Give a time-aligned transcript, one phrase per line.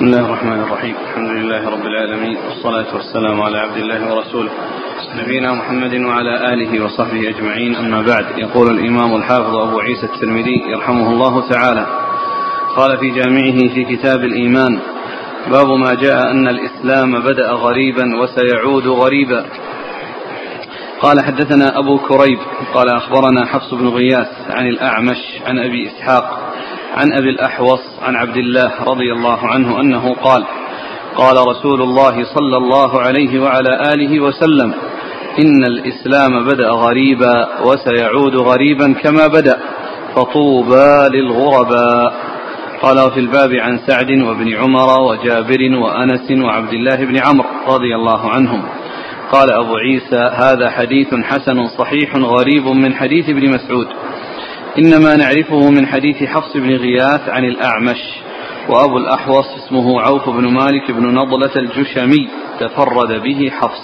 [0.00, 0.94] بسم الله الرحمن الرحيم.
[1.10, 2.36] الحمد لله رب العالمين.
[2.36, 4.50] والصلاة والسلام على عبد الله ورسوله.
[5.16, 7.76] نبينا محمد وعلى آله وصحبه أجمعين.
[7.76, 11.86] أما بعد يقول الإمام الحافظ أبو عيسى الترمذي يرحمه الله تعالى
[12.76, 14.80] قال في جامعه في كتاب الإيمان
[15.50, 19.46] باب ما جاء أن الإسلام بدأ غريبا وسيعود غريبا.
[21.00, 22.38] قال حدثنا أبو كريب.
[22.74, 26.49] قال أخبرنا حفص بن غياث عن الأعمش عن أبي إسحاق
[26.94, 30.44] عن أبي الأحوص عن عبد الله رضي الله عنه أنه قال
[31.16, 34.74] قال رسول الله صلى الله عليه وعلى آله وسلم
[35.38, 39.58] إن الإسلام بدأ غريبا وسيعود غريبا كما بدأ
[40.16, 42.30] فطوبى للغرباء.
[42.82, 48.30] قال وفي الباب عن سعد وابن عمر وجابر وأنس وعبد الله بن عمرو رضي الله
[48.30, 48.62] عنهم.
[49.32, 53.86] قال أبو عيسى هذا حديث حسن صحيح غريب من حديث ابن مسعود.
[54.78, 57.98] إنما نعرفه من حديث حفص بن غياث عن الأعمش
[58.68, 62.28] وأبو الأحوص اسمه عوف بن مالك بن نضلة الجشمي
[62.60, 63.82] تفرد به حفص.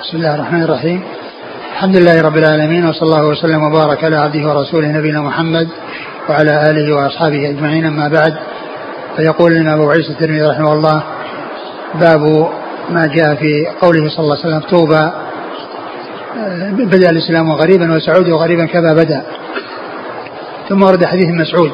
[0.00, 1.02] بسم الله الرحمن الرحيم.
[1.72, 5.68] الحمد لله رب العالمين وصلى الله وسلم وبارك على عبده ورسوله نبينا محمد
[6.28, 8.34] وعلى آله وأصحابه أجمعين أما بعد.
[9.16, 11.02] فيقول لنا أبو عيسى الترمذي رحمه الله
[11.94, 12.48] باب
[12.90, 15.10] ما جاء في قوله صلى الله عليه وسلم طوبى
[16.72, 19.22] بدأ الإسلام غريبا وسعود غريبا كما بدأ.
[20.68, 21.72] ثم ورد حديث مسعود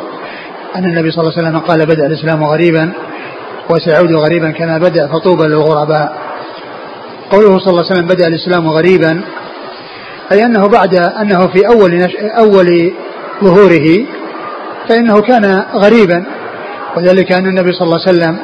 [0.77, 2.93] أن النبي صلى الله عليه وسلم قال بدأ الإسلام غريبا
[3.71, 6.13] وسيعود غريبا كما بدأ فطوبى للغرباء.
[7.31, 9.21] قوله صلى الله عليه وسلم بدأ الإسلام غريبا
[10.33, 12.17] أي أنه بعد أنه في أول نش...
[12.17, 12.93] أول
[13.45, 14.07] ظهوره
[14.89, 16.25] فإنه كان غريبا.
[16.97, 18.37] وذلك أن النبي صلى الله عليه وسلم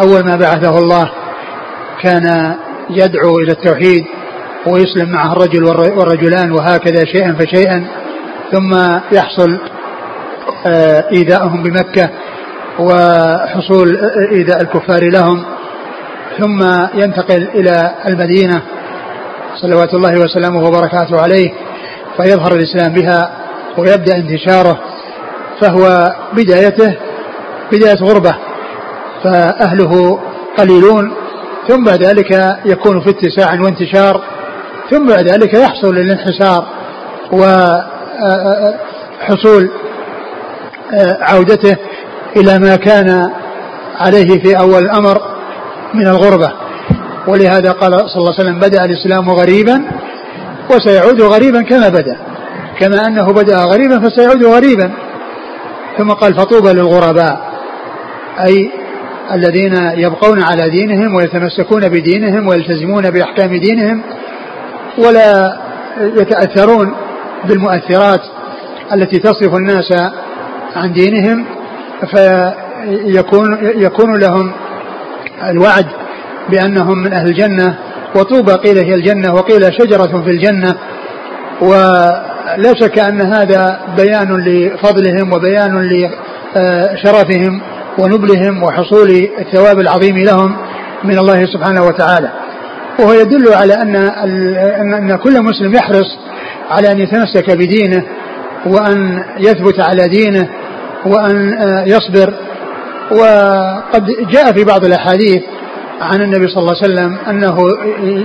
[0.00, 1.10] أول ما بعثه الله
[2.02, 2.54] كان
[2.90, 4.04] يدعو إلى التوحيد
[4.66, 7.86] ويسلم معه الرجل والرجلان وهكذا شيئا فشيئا
[8.52, 9.58] ثم يحصل
[10.66, 12.10] آه، إيذاءهم بمكة
[12.78, 13.96] وحصول
[14.32, 15.44] إيذاء الكفار لهم
[16.38, 16.62] ثم
[16.94, 18.62] ينتقل إلى المدينة
[19.54, 21.52] صلوات الله وسلامه وبركاته عليه
[22.16, 23.30] فيظهر الإسلام بها
[23.78, 24.80] ويبدأ انتشاره
[25.60, 26.96] فهو بدايته
[27.72, 28.34] بداية غربة
[29.24, 30.20] فأهله
[30.58, 31.14] قليلون
[31.68, 34.31] ثم بعد ذلك يكون في اتساع وانتشار
[34.92, 36.66] ثم بعد ذلك يحصل الانحسار
[39.22, 39.70] وحصول
[41.20, 41.76] عودته
[42.36, 43.30] إلى ما كان
[44.00, 45.22] عليه في أول الأمر
[45.94, 46.52] من الغربة.
[47.28, 49.82] ولهذا قال صلى الله عليه وسلم بدأ الإسلام غريبا
[50.70, 52.16] وسيعود غريبا كما بدأ.
[52.80, 54.92] كما أنه بدأ غريبا فسيعود غريبا.
[55.98, 57.52] ثم قال فطوبى للغرباء
[58.46, 58.70] أي
[59.32, 64.02] الذين يبقون على دينهم ويتمسكون بدينهم ويلتزمون بأحكام دينهم
[64.98, 65.56] ولا
[66.00, 66.94] يتأثرون
[67.44, 68.20] بالمؤثرات
[68.92, 69.92] التي تصرف الناس
[70.76, 71.46] عن دينهم
[72.10, 74.52] فيكون يكون لهم
[75.42, 75.86] الوعد
[76.50, 77.78] بأنهم من أهل الجنة.
[78.16, 80.74] وطوبى قيل هي الجنة وقيل شجرة في الجنة.
[81.60, 85.88] ولا شك أن هذا بيان لفضلهم وبيان
[86.54, 87.60] لشرفهم
[87.98, 90.56] ونبلهم وحصول الثواب العظيم لهم
[91.04, 92.30] من الله سبحانه وتعالى.
[92.98, 93.96] وهو يدل على أن
[94.94, 96.18] أن كل مسلم يحرص
[96.70, 98.02] على أن يتمسك بدينه
[98.66, 100.48] وأن يثبت على دينه
[101.06, 102.34] وأن يصبر.
[103.10, 105.42] وقد جاء في بعض الأحاديث
[106.00, 107.58] عن النبي صلى الله عليه وسلم أنه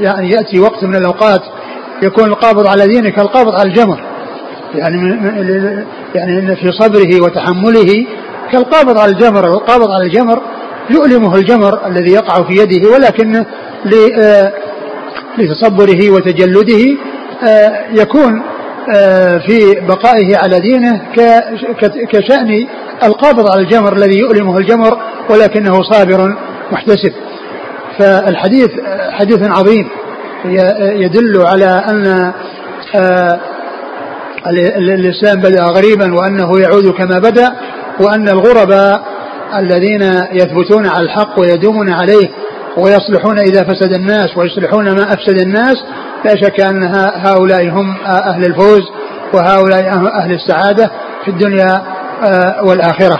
[0.01, 1.41] يعني يأتي وقت من الأوقات
[2.03, 3.99] يكون القابض على دينه كالقابض على الجمر.
[4.75, 4.97] يعني
[6.15, 8.05] يعني في صبره وتحمله
[8.51, 9.47] كالقابض على الجمر.
[9.47, 10.41] القابض على الجمر
[10.89, 13.45] يؤلمه الجمر الذي يقع في يده ولكن آه،
[15.37, 16.97] لتصبره وتجلده
[17.47, 18.41] آه، يكون
[18.95, 21.01] آه، في بقائه على دينه
[22.11, 22.67] كشأن
[23.03, 24.97] القابض على الجمر الذي يؤلمه الجمر
[25.29, 26.37] ولكنه صابر
[26.71, 27.11] محتسب.
[27.99, 28.69] فالحديث
[29.11, 29.89] حديث عظيم.
[30.95, 32.33] يدل على أن
[34.79, 37.53] الإسلام بدأ غريبا وأنه يعود كما بدأ
[37.99, 39.03] وأن الغرباء
[39.55, 40.01] الذين
[40.31, 42.29] يثبتون على الحق ويدومون عليه
[42.77, 45.83] ويصلحون إذا فسد الناس ويصلحون ما أفسد الناس
[46.25, 46.83] لا شك أن
[47.25, 48.81] هؤلاء هم أهل الفوز
[49.33, 49.87] وهؤلاء
[50.23, 50.91] أهل السعادة
[51.25, 53.19] في الدنيا آه، والآخرة.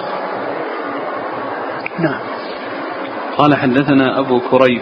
[1.99, 2.19] نعم.
[3.37, 4.81] قال حدثنا أبو كريب.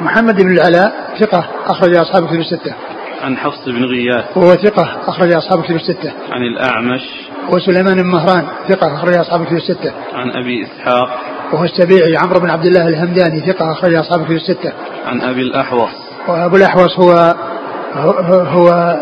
[0.00, 2.74] محمد بن العلاء ثقة أخرج أصحاب كتب الستة.
[3.22, 4.36] عن حفص بن غياث.
[4.36, 6.12] وهو ثقة أخرج أصحاب كتب الستة.
[6.30, 7.00] عن الأعمش.
[7.48, 9.92] وسليمان بن مهران ثقة أخرج أصحاب كتب الستة.
[10.14, 11.37] عن أبي إسحاق.
[11.52, 14.72] وهو السبيعي عمرو بن عبد الله الهمداني ثقة أخرج أصحاب كتب الستة.
[15.06, 15.90] عن أبي الأحوص.
[16.28, 17.34] وأبو الأحوص هو
[17.94, 18.96] هو, هو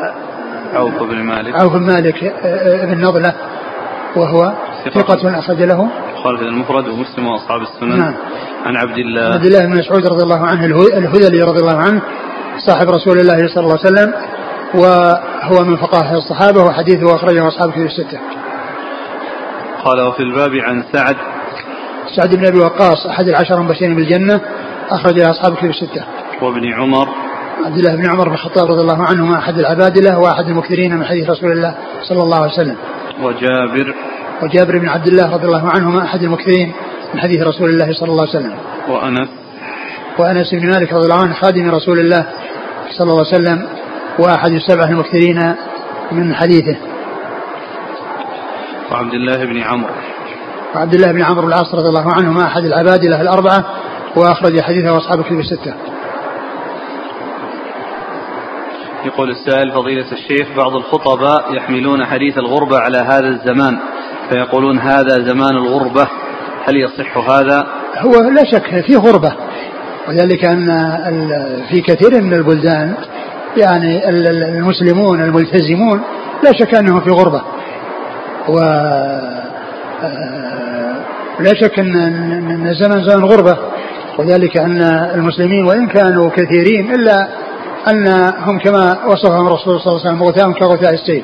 [0.75, 1.54] عوف بن مالك.
[1.54, 2.34] عوف بن مالك
[2.82, 3.34] بن نضلة
[4.16, 4.52] وهو
[4.94, 5.38] ثقة.
[5.38, 5.88] أخرج له.
[6.08, 7.98] البخاري في المفرد ومسلم وأصحاب السنن.
[7.98, 8.14] نعم.
[8.66, 9.34] عن عبد الله.
[9.34, 10.64] عبد الله بن مسعود رضي الله عنه
[10.96, 12.02] الهذلي رضي الله عنه
[12.66, 14.14] صاحب رسول الله صلى الله عليه وسلم
[14.75, 18.19] وهو من فقهاء الصحابة وحديثه أخرجه أصحاب كتب الستة.
[19.84, 21.16] قال وفي الباب عن سعد
[22.16, 24.40] سعد بن أبي وقاص أحد العشر المبشرين بالجنة
[24.90, 26.04] أخرج له أصحاب كتب الستة.
[26.42, 27.08] وابن عمر.
[27.64, 31.30] عبد الله بن عمر بن الخطاب رضي الله عنهما أحد العبادلة وأحد المكثرين من حديث
[31.30, 32.76] رسول الله صلى الله عليه وسلم.
[33.22, 33.94] وجابر.
[34.42, 36.72] وجابر بن عبد الله رضي الله عنهما أحد المكثرين
[37.14, 38.58] من حديث رسول الله صلى الله عليه وسلم.
[38.88, 39.28] وأنس.
[40.18, 42.26] وأنس بن مالك رضي الله عنه خادم رسول الله
[42.98, 43.68] صلى الله عليه وسلم
[44.18, 45.54] وأحد السبعة المكثرين
[46.12, 46.76] من حديثه.
[48.92, 49.94] وعبد الله بن عمرو.
[50.76, 53.64] وعبد الله بن عمرو العاص رضي الله عنهما أحد العبادلة الأربعة
[54.17, 55.75] وأخرج حديثه أصحاب الكتب الستة
[59.05, 63.78] يقول السائل فضيلة الشيخ بعض الخطباء يحملون حديث الغربة على هذا الزمان
[64.31, 66.06] فيقولون هذا زمان الغربة
[66.69, 67.67] هل يصح هذا؟
[67.99, 69.32] هو لا شك في غربة
[70.08, 70.67] وذلك أن
[71.70, 72.94] في كثير من البلدان
[73.56, 76.00] يعني ال- ال- المسلمون الملتزمون
[76.44, 77.43] لا شك أنهم في غربة
[78.49, 78.58] و
[80.02, 80.45] آه،
[81.41, 83.56] لا شك أن- أن الزمن زمن غربة
[84.19, 84.83] وذلك أن
[85.15, 87.29] المسلمين وإن كانوا كثيرين إلا
[87.91, 91.23] أنهم كما وصفهم الرسول صلى الله عليه وسلم غثاء كغثاء السيل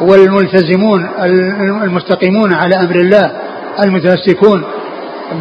[0.00, 1.08] والملتزمون
[1.84, 3.32] المستقيمون على أمر الله
[3.84, 4.64] المتمسكون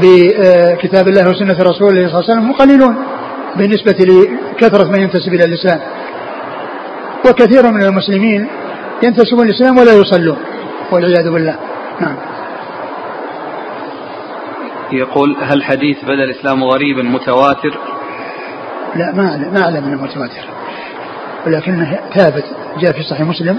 [0.02, 2.96] بكتاب الله وسنة رسوله صلى الله عليه وسلم هم قليلون
[3.56, 5.80] بالنسبة لكثرة من ينتسب إلى الإسلام.
[7.30, 8.48] وكثير من المسلمين
[9.04, 10.38] ينتسبون الإسلام ولا يصلون
[10.92, 11.56] والعياذ بالله.
[12.02, 12.16] نعم.
[14.92, 17.78] يقول هل حديث بدا الإسلام غريبا متواتر؟
[18.96, 20.48] لا ما أعلم- ما أعلم أنه متواتر.
[21.48, 22.44] ولكنه ثابت
[22.80, 23.58] جاء في صحيح مسلم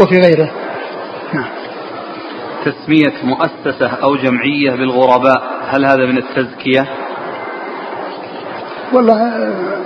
[0.00, 0.50] وفي غيره.
[1.32, 1.48] نعم.
[2.64, 6.86] تسمية مؤسسة أو جمعية بالغرباء هل هذا من التزكية؟
[8.92, 9.76] والله آه،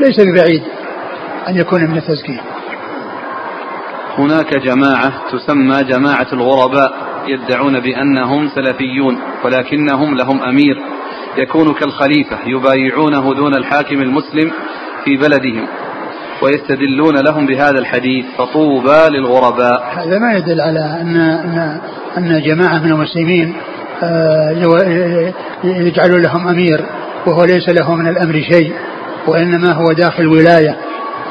[0.00, 0.62] ليس ببعيد
[1.48, 2.40] أن يكون من التزكية.
[4.18, 6.92] هناك جماعة تسمى جماعة الغرباء.
[7.28, 10.76] يدعون بأنهم سلفيون ولكنهم لهم أمير
[11.38, 14.50] يكون كالخليفة يبايعونه دون الحاكم المسلم
[15.04, 15.66] في بلدهم
[16.42, 19.92] ويستدلون لهم بهذا الحديث فطوبى للغرباء.
[19.96, 21.80] هذا ما يدل على أن أن
[22.18, 23.54] أن جماعة من المسلمين
[24.02, 24.50] آه،
[25.64, 26.86] يجعلوا لهم أمير
[27.26, 28.72] وهو ليس له من الأمر شيء
[29.26, 30.76] وإنما هو داخل ولاية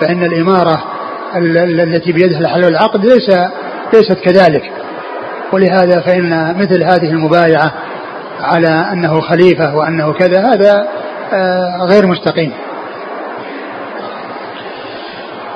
[0.02, 0.84] فإن الإمارة
[1.36, 3.30] ال- ال- التي بيدها الحل والعقد ليس
[3.94, 4.72] ليست كذلك.
[5.54, 7.74] ولهذا فإن مثل هذه المبايعة
[8.42, 10.88] على أنه خليفة وأنه كذا هذا
[11.34, 12.52] آه، غير مستقيم.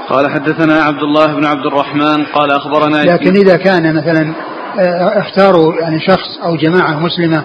[0.09, 4.33] قال حدثنا عبد الله بن عبد الرحمن قال أخبرنا لكن إذا كان مثلا
[4.79, 7.43] آه، اختاروا يعني شخص أو جماعة مسلمة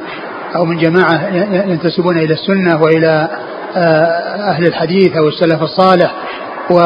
[0.57, 1.29] أو من جماعة
[1.71, 3.29] ينتسبون إلى السنة وإلى
[3.77, 6.15] آه، أهل الحديث أو السلف الصالح
[6.71, 6.79] و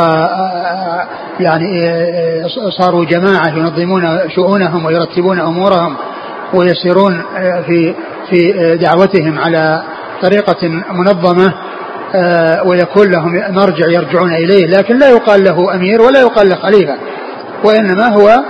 [1.41, 2.47] يعني آه،
[2.79, 5.97] صاروا جماعة ينظمون شؤونهم ويرتبون أمورهم
[6.55, 7.95] ويسيرون آه، في
[8.31, 9.83] في دعوتهم على
[10.23, 11.55] طريقة منظمة
[12.15, 16.95] آه، ويكون لهم مرجع يرجعون إليه لكن لا يقال له أمير ولا يقال له خليفة
[17.65, 18.43] وإنما هو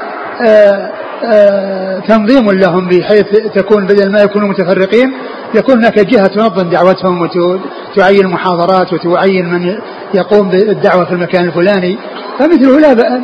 [2.09, 5.13] تنظيم لهم بحيث تكون بدل ما يكونوا متفرقين
[5.55, 9.79] يكون هناك جهة تنظم دعوتهم وتعين محاضرات وتعين من
[10.15, 11.99] يقوم بالدعوة في المكان الفلاني.
[12.39, 12.81] فمثله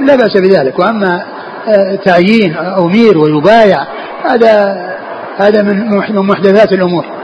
[0.06, 0.78] لا بأس بذلك.
[0.78, 1.22] وأما
[1.68, 3.86] آه، تعيين أمير ويبايع
[4.24, 4.86] هذا
[5.36, 7.15] هذا من محدثات الأمور.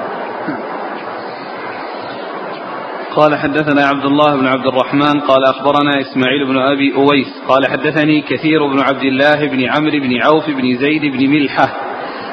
[3.17, 8.21] قال حدثنا عبد الله بن عبد الرحمن قال أخبرنا إسماعيل بن أبي أويس قال حدثني
[8.21, 11.69] كثير بن عبد الله بن عمرو بن عوف بن زيد بن ملحة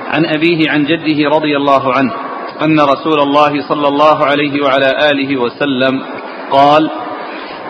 [0.07, 2.13] عن أبيه عن جده رضي الله عنه
[2.61, 6.01] أن رسول الله صلى الله عليه وعلى آله وسلم
[6.51, 6.89] قال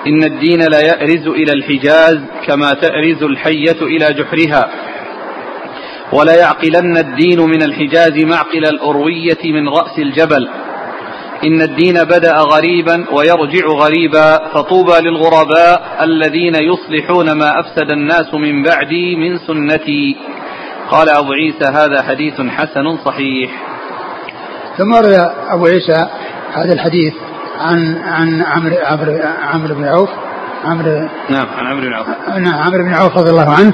[0.07, 4.69] إن الدين لا يأرز إلى الحجاز كما تأرز الحية إلى جحرها
[6.13, 10.49] ولا يعقلن الدين من الحجاز معقل الأروية من رأس الجبل
[11.43, 19.15] إن الدين بدأ غريبا ويرجع غريبا فطوبى للغرباء الذين يصلحون ما أفسد الناس من بعدي
[19.15, 20.17] من سنتي.
[20.91, 23.51] قال أبو عيسى هذا حديث حسن صحيح.
[24.77, 26.07] ثم روى أبو عيسى
[26.53, 27.13] هذا الحديث
[27.59, 29.19] عن عن عمرو عمرو
[29.53, 30.09] عمرو بن عوف
[30.65, 32.07] عمرو نعم عن عمرو بن عوف.
[32.37, 33.73] نعم عمرو بن عوف رضي الله عنه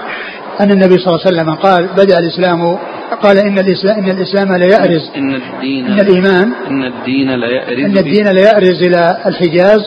[0.61, 2.77] أن النبي صلى الله عليه وسلم قال بدأ الإسلام
[3.21, 5.11] قال إن الإسلام إن الإسلام لا يأرز.
[5.15, 9.79] إن الدين إن الإيمان إن الدين لا يأرز إن الدين لا يأرز إلى الحجاز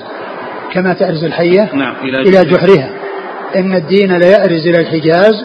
[0.72, 2.90] كما تأرز الحية نعم إلى, إلى جحرها.
[3.56, 5.44] إن الدين لا يأرز إلى الحجاز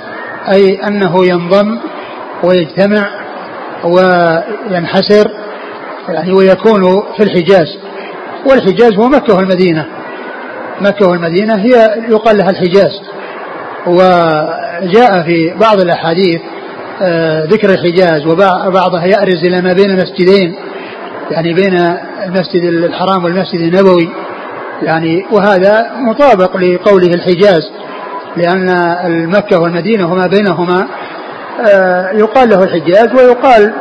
[0.52, 1.80] أي أنه ينضم
[2.44, 3.10] ويجتمع
[3.84, 5.32] وينحسر
[6.10, 7.78] يعني ويكون في الحجاز.
[8.50, 9.86] والحجاز هو مكة والمدينة.
[10.82, 12.92] مكة والمدينة هي يقال لها الحجاز.
[14.84, 16.42] وجاء في بعض الأحاديث
[17.02, 20.56] آه، ذكر الحجاز وبعضها يأرز إلى ما بين المسجدين
[21.32, 21.74] يعني بين
[22.26, 24.10] المسجد الحرام والمسجد النبوي.
[24.82, 27.72] يعني وهذا مطابق لقوله الحجاز
[28.38, 28.70] لأن
[29.06, 30.88] المكة والمدينة وما بينهما
[31.74, 33.74] آه، يقال له الحجاز ويقال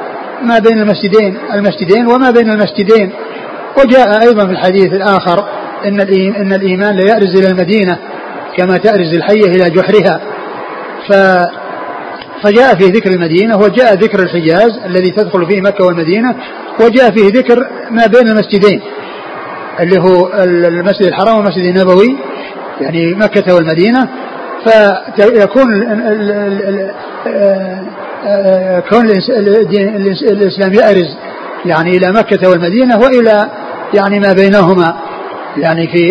[0.43, 3.13] ما بين المسجدين المسجدين وما بين المسجدين.
[3.79, 5.49] وجاء أيضا في الحديث الآخر
[5.85, 7.99] إن الإيمان ليأرز إلى المدينة
[8.57, 10.32] كما تأرز الحية إلى جحرها.
[11.09, 11.13] ف
[12.43, 16.35] فجاء فيه ذكر المدينة وجاء ذكر الحجاز الذي تدخل فيه مكة والمدينة
[16.81, 18.81] وجاء فيه ذكر ما بين المسجدين
[19.81, 22.19] اللي هو المسجد الحرام والمسجد النبوي
[22.81, 24.09] يعني مكة والمدينة.
[25.17, 25.85] فيكون
[28.91, 29.11] كون
[30.31, 31.17] الإسلام يأرز
[31.67, 33.51] يعني إلى مكة والمدينة وإلى
[33.95, 34.95] يعني ما بينهما
[35.57, 36.09] يعني في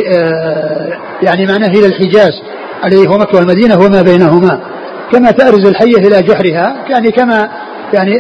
[1.24, 2.42] يعني معناه إلى الحجاز
[2.86, 4.60] الذي هو مكة والمدينة وما بينهما.
[5.12, 7.50] كما تأرز الحية إلى جحرها يعني كما
[7.94, 8.20] يعني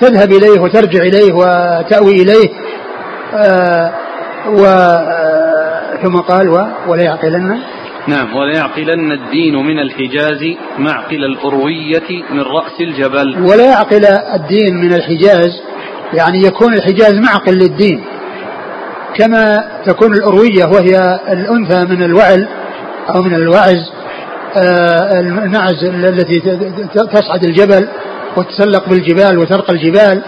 [0.00, 2.48] تذهب إليه وترجع إليه وتأوي إليه
[4.48, 4.64] و
[6.02, 6.48] ثم قال
[6.88, 7.60] ولا يعقلن
[8.08, 13.42] نعم وليعقلن الدين من الحجاز معقل الأروية من رأس الجبل.
[13.42, 14.04] ولا يعقل
[14.34, 15.60] الدين من الحجاز
[16.14, 18.04] يعني يكون الحجاز معقل للدين
[19.14, 22.48] كما تكون الأروية وهي الأنثى من الوعل
[23.14, 23.92] أو من الوعز.
[24.56, 26.40] آه، المعز التي
[26.94, 27.88] تصعد الجبل
[28.36, 30.22] وتسلق بالجبال وترقى الجبال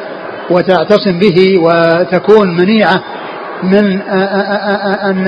[0.50, 3.02] وتعتصم به وتكون منيعة
[3.62, 4.00] من
[5.04, 5.26] أن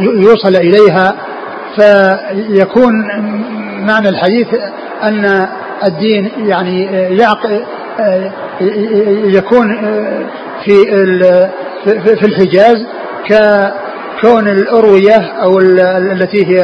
[0.00, 1.14] يوصل إليها.
[1.76, 2.92] فيكون
[3.86, 4.46] معنى الحديث
[5.02, 5.48] أن
[5.84, 7.08] الدين يعني
[9.36, 9.76] يكون
[10.64, 10.74] في
[11.94, 12.86] في الحجاز
[13.28, 16.62] ككون الأروية أو التي هي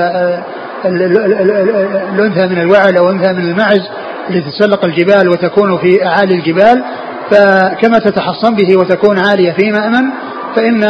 [0.84, 3.88] الأنثى من الوعل أو الأنثى من المعز
[4.30, 6.84] التي تسلق الجبال وتكون في أعالي الجبال
[7.30, 10.10] فكما تتحصن به وتكون عالية في مأمن
[10.56, 10.84] فإن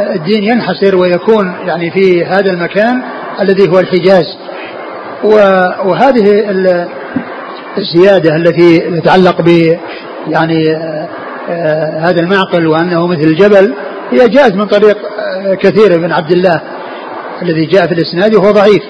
[0.00, 3.02] الدين ينحسر ويكون يعني في هذا المكان
[3.40, 4.24] الذي هو الحجاز
[5.84, 6.44] وهذه
[7.78, 9.48] الزيادة التي تتعلق ب
[10.28, 10.76] يعني
[11.50, 13.74] آه، هذا المعقل وأنه مثل الجبل
[14.10, 15.21] هي جاءت من طريق آه،
[15.60, 16.60] كثير بن عبد الله
[17.42, 18.82] الذي جاء في الإسناد وهو ضعيف.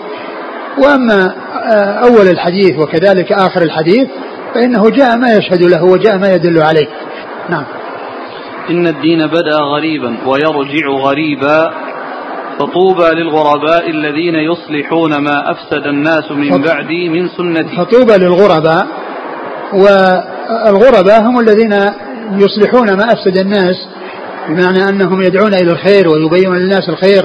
[0.78, 1.34] وأما
[1.74, 4.08] آه، أول الحديث وكذلك آخر الحديث
[4.54, 6.86] فإنه جاء ما يشهد له وجاء ما يدل عليه.
[7.50, 7.64] نعم.
[8.70, 11.70] إن الدين بدأ غريبا ويرجع غريبا
[12.58, 17.76] فطوبى للغرباء الذين يصلحون ما أفسد الناس من بعدي من سنتي.
[17.76, 18.86] فطوبى للغرباء
[19.72, 21.72] والغرباء هم الذين
[22.32, 23.74] يصلحون ما أفسد الناس
[24.48, 27.22] بمعنى أنهم يدعون إلى الخير ويبينون للناس الخير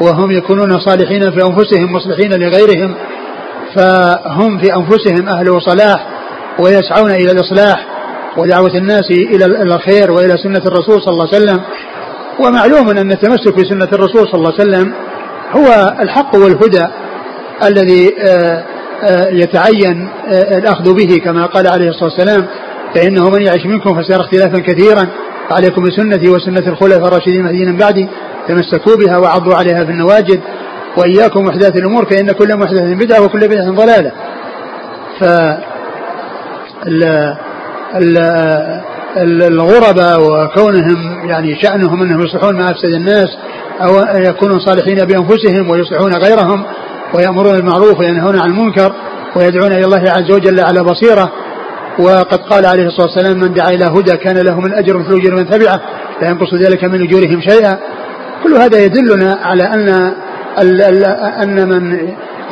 [0.00, 2.94] وهم يكونون صالحين في أنفسهم مصلحين لغيرهم
[3.76, 6.06] فهم في أنفسهم أهل صلاح
[6.58, 7.86] ويسعون إلى الإصلاح
[8.36, 11.60] ودعوة الناس إلى الخير وإلى سنة الرسول صلى الله عليه وسلم.
[12.40, 14.92] ومعلوم أن التمسك بسنة الرسول صلى الله عليه وسلم
[15.52, 16.86] هو الحق والهدى
[17.62, 18.64] الذي آه،
[19.02, 22.46] آه، يتعين آه، الأخذ به كما قال عليه الصلاة والسلام.
[22.94, 25.06] فإنه من يعيش منكم فسيرى اختلافا كثيرا.
[25.52, 28.08] عليكم بسنتي وسنة الخلفاء الراشدين المهديين من بعدي
[28.48, 30.40] تمسكوا بها وعضوا عليها في النواجد
[30.96, 34.12] وإياكم محدثات الأمور فإن كل محدثة بدعة وكل بدعة ضلالة.
[35.20, 35.24] ف
[39.16, 43.28] الغرباء وكونهم يعني شأنهم أنهم يصلحون ما أفسد الناس
[43.82, 46.64] أو يكونوا صالحين بأنفسهم ويصلحون غيرهم
[47.14, 48.92] ويأمرون بالمعروف وينهون عن المنكر
[49.36, 51.32] ويدعون إلى الله عز وجل على بصيرة
[52.00, 55.34] وقد قال عليه الصلاة والسلام من دعا إلى هدى كان له من أجر مثل أجر
[55.34, 55.80] من تبعه
[56.22, 57.78] لا ينقص ذلك من أجورهم شيئا.
[58.44, 60.14] كل هذا يدلنا على أن
[61.42, 61.98] أن من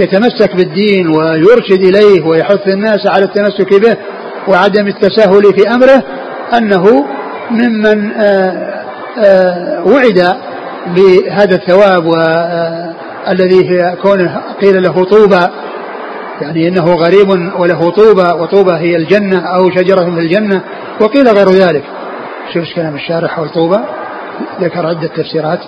[0.00, 3.97] يتمسك بالدين ويرشد إليه ويحث الناس على التمسك به
[4.49, 6.02] وعدم التساهل في أمره
[6.59, 7.05] أنه
[7.50, 8.85] ممن آه،
[9.25, 10.37] آه، وعد
[10.97, 12.14] بهذا الثواب
[13.28, 15.47] الذي هي كونه قيل له طوبى
[16.40, 17.28] يعني إنه غريب
[17.59, 20.64] وله طوبى وطوبى هي الجنة أو شجرة في الجنة
[21.00, 21.85] وقيل غير ذلك.
[22.54, 23.78] شوف كلام الشارح حول طوبى.
[24.61, 25.61] ذكر عدة تفسيرات.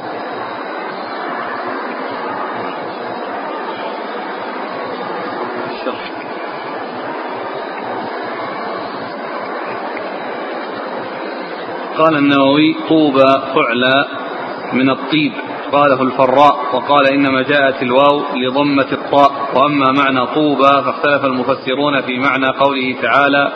[11.98, 14.04] قال النووي طوبى فعلى
[14.72, 15.32] من الطيب.
[15.72, 22.46] قاله الفراء وقال إنما جاءت الواو لضمة الطاء وأما معنى طوبى فاختلف المفسرون في معنى
[22.46, 23.52] قوله تعالى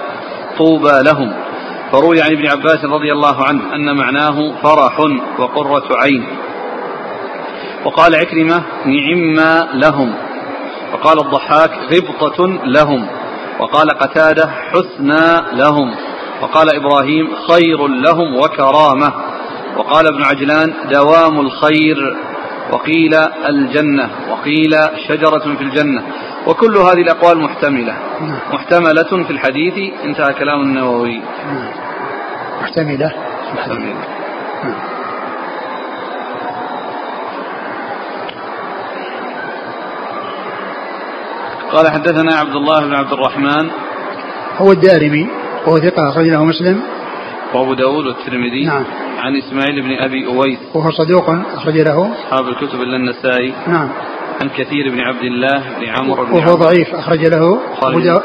[0.59, 1.33] طوبى لهم.
[1.93, 5.01] فروي عن ابن عباس رضي الله عنه أن معناه فرح
[5.39, 6.27] وقرة عين.
[7.85, 10.15] وقال عكرمة نعم لهم.
[10.93, 13.07] وقال الضحاك غبطة لهم.
[13.61, 15.95] وقال قتادة حسنى لهم.
[16.43, 19.13] وقال إبراهيم خير لهم وكرامة.
[19.77, 22.17] وقال ابن عجلان دوام الخير
[22.73, 23.15] وقيل
[23.49, 24.77] الجنة وقيل
[25.09, 26.03] شجرة في الجنة.
[26.47, 27.97] وكل هذه الأقوال محتملة.
[28.53, 31.21] محتملة في الحديث انتهى كلام النووي.
[32.63, 33.13] محتملة.
[33.55, 33.95] محتملة.
[41.73, 43.71] قال حدثنا عبد الله بن عبد الرحمن.
[44.57, 45.29] هو الدارمي
[45.67, 46.83] وهو ثقة أخرج له مسلم.
[47.55, 48.65] وأبو داود والترمذي.
[48.67, 49.04] نعم.
[49.25, 50.59] عن إسماعيل بن أبي أويس.
[50.75, 52.13] وهو صدوق أخرج له.
[52.13, 53.89] أصحاب الكتب إلا النسائي نعم.
[54.41, 57.61] عن كثير بن عبد الله بن عمرو بن وهو ضعيف أخرج له.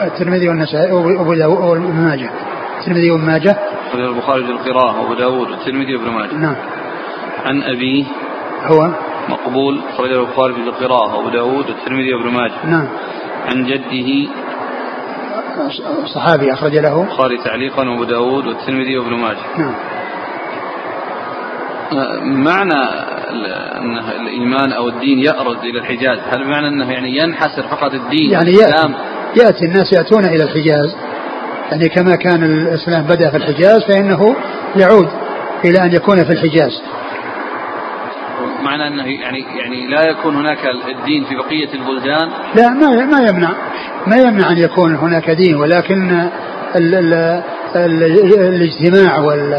[0.03, 2.31] الترمذي والنسائي وأبو داود وابن ماجه.
[2.79, 3.57] الترمذي وابن ماجه.
[3.93, 5.51] البخاري في القراءة وأبو داود.
[5.51, 6.33] والترمذي وابن ماجه.
[6.33, 6.55] نعم.
[7.45, 8.05] عن أبيه.
[8.63, 8.91] هو؟
[9.29, 9.79] مقبول.
[9.93, 11.65] أخرج البخاري في القراءة وأبو داود.
[11.69, 12.65] والترمذي وابن ماجه.
[12.65, 12.87] نعم.
[13.47, 14.29] عن جده.
[16.15, 17.01] صحابي أخرج له.
[17.01, 18.47] البخاري تعليقا وأبو داود.
[18.47, 19.57] والترمذي وابن ماجه.
[19.57, 19.73] نعم.
[22.23, 22.83] معنى
[23.77, 26.17] أن الإيمان أو الدين يأرز إلى الحجاز.
[26.31, 28.93] هل بمعنى أنه يعني ينحسر فقط الدين يعني الإسلام
[29.37, 30.95] يأتي الناس يأتون إلى الحجاز.
[31.71, 34.35] يعني كما كان الإسلام بدأ في الحجاز فإنه
[34.75, 35.07] يعود
[35.65, 36.81] إلى أن يكون في الحجاز.
[38.63, 40.59] معنى أنه يعني يعني لا يكون هناك
[40.95, 43.49] الدين في بقية البلدان؟ لا ما ما يمنع.
[44.07, 46.29] ما يمنع أن يكون هناك دين ولكن
[46.75, 47.13] ال ال
[47.75, 48.03] ال
[48.55, 49.53] الاجتماع وال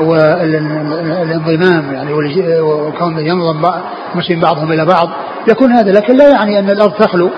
[0.00, 2.12] والانضمام يعني
[2.60, 3.70] وكون ينضم
[4.14, 5.08] مسلم بعضهم إلى بعض
[5.48, 7.30] يكون هذا لكن لا يعني أن الأرض تخلو.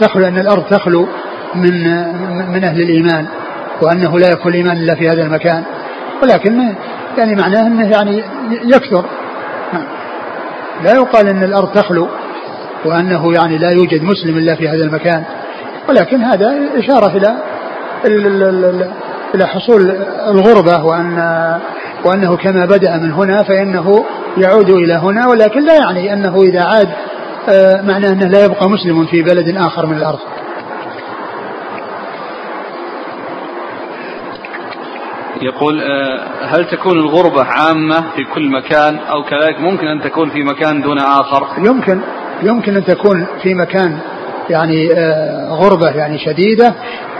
[0.00, 1.08] تخلو أن الأرض تخلو
[1.54, 1.72] من
[2.52, 3.26] من أهل الإيمان
[3.82, 5.62] وأنه لا يكون الإيمان إلا في هذا المكان.
[6.22, 6.74] ولكن
[7.18, 8.22] يعني معناه أنه يعني
[8.64, 9.04] يكثر.
[10.84, 12.08] لا يقال أن الأرض تخلو
[12.84, 15.24] وأنه يعني لا يوجد مسلم إلا في هذا المكان.
[15.88, 17.34] ولكن هذا إشارة إلى
[19.34, 19.90] إلى حصول
[20.28, 21.18] الغربة وأن
[22.04, 24.04] وأنه كما بدأ من هنا فإنه
[24.38, 26.88] يعود إلى هنا ولكن لا يعني أنه إذا عاد
[27.48, 30.18] آه، معناه أنه لا يبقى مسلم في بلد آخر من الأرض.
[35.42, 40.42] يقول آه، هل تكون الغربة عامة في كل مكان أو كذلك ممكن أن تكون في
[40.42, 42.00] مكان دون آخر يمكن
[42.42, 43.98] يمكن أن تكون في مكان
[44.50, 46.74] يعني آه، غربة يعني شديدة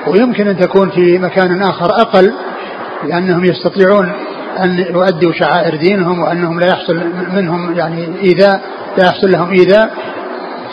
[0.06, 2.32] ويمكن أن تكون في مكان آخر أقل
[3.04, 4.12] لأنهم يستطيعون
[4.64, 7.00] أن يؤدوا شعائر دينهم وأنهم لا يحصل
[7.32, 8.60] منهم يعني إيذاء
[8.98, 9.90] لا يحصل لهم إيذاء.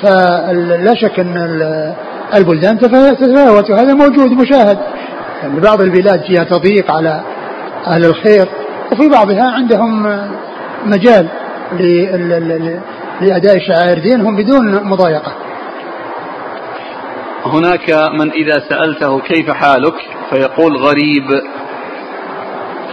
[0.02, 1.94] فلا شك أن
[2.36, 4.78] البلدان تتفاوت وهذا موجود مشاهد.
[5.44, 7.22] يعني بعض البلاد فيها تضييق على
[7.88, 8.48] أهل الخير
[8.92, 10.20] وفي بعضها عندهم
[10.86, 11.28] مجال
[13.22, 15.32] لأداء شعائر دينهم بدون مضايقة.
[17.46, 19.94] هناك من إذا سألته كيف حالك؟
[20.30, 21.24] فيقول غريب.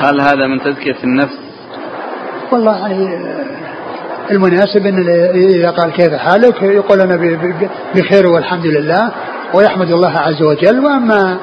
[0.02, 1.38] هل هذا من تزكية النفس؟
[2.52, 3.18] والله يعني
[4.30, 7.16] المناسب إن إذا قال كيف حالك يقول أنا
[7.94, 9.12] بخير والحمد لله
[9.54, 10.84] ويحمد الله عز وجل.
[10.84, 11.38] وأما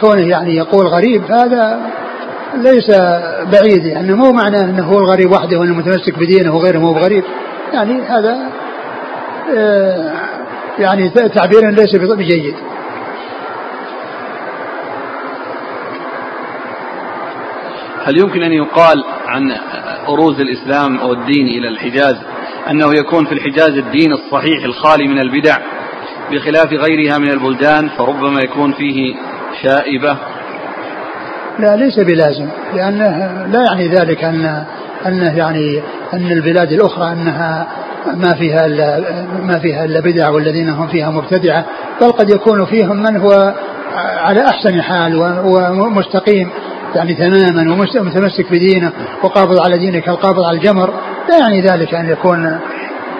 [0.00, 1.80] كونه يعني يقول غريب هذا
[2.54, 2.90] ليس
[3.52, 4.12] بعيد يعني.
[4.12, 7.24] مو معناه إنه هو الغريب وحده وإنه متمسك بدينه وغيره مو بغريب.
[7.72, 8.38] يعني هذا
[9.56, 10.12] آه،
[10.78, 12.54] يعني تعبير ليس بجيد.
[18.08, 19.52] هل يمكن أن يقال عن
[20.08, 22.16] أروز الإسلام أو الدين إلى الحجاز؟
[22.70, 25.56] أنه يكون في الحجاز الدين الصحيح الخالي من البدع
[26.32, 29.14] بخلاف غيرها من البلدان فربما يكون فيه
[29.62, 30.16] شائبة.
[31.58, 34.64] لا ليس بلازم لأنه لا يعني ذلك أن
[35.06, 35.82] أنه يعني
[36.14, 37.66] أن البلاد الأخرى أنها
[38.14, 39.00] ما فيها إلا
[39.42, 41.64] ما فيها إلا بدع والذين هم فيها مبتدعة
[42.00, 43.54] بل قد يكون فيهم من هو
[44.18, 46.50] على أحسن حال ومستقيم.
[46.94, 50.94] يعني تماما ومتمسك بدينه وقابض على دينه كالقابض على الجمر
[51.28, 52.58] لا يعني ذلك أن يكون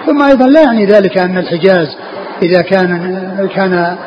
[0.05, 1.97] ثم أيضا لا يعني ذلك أن الحجاز
[2.43, 3.97] إذا كان كان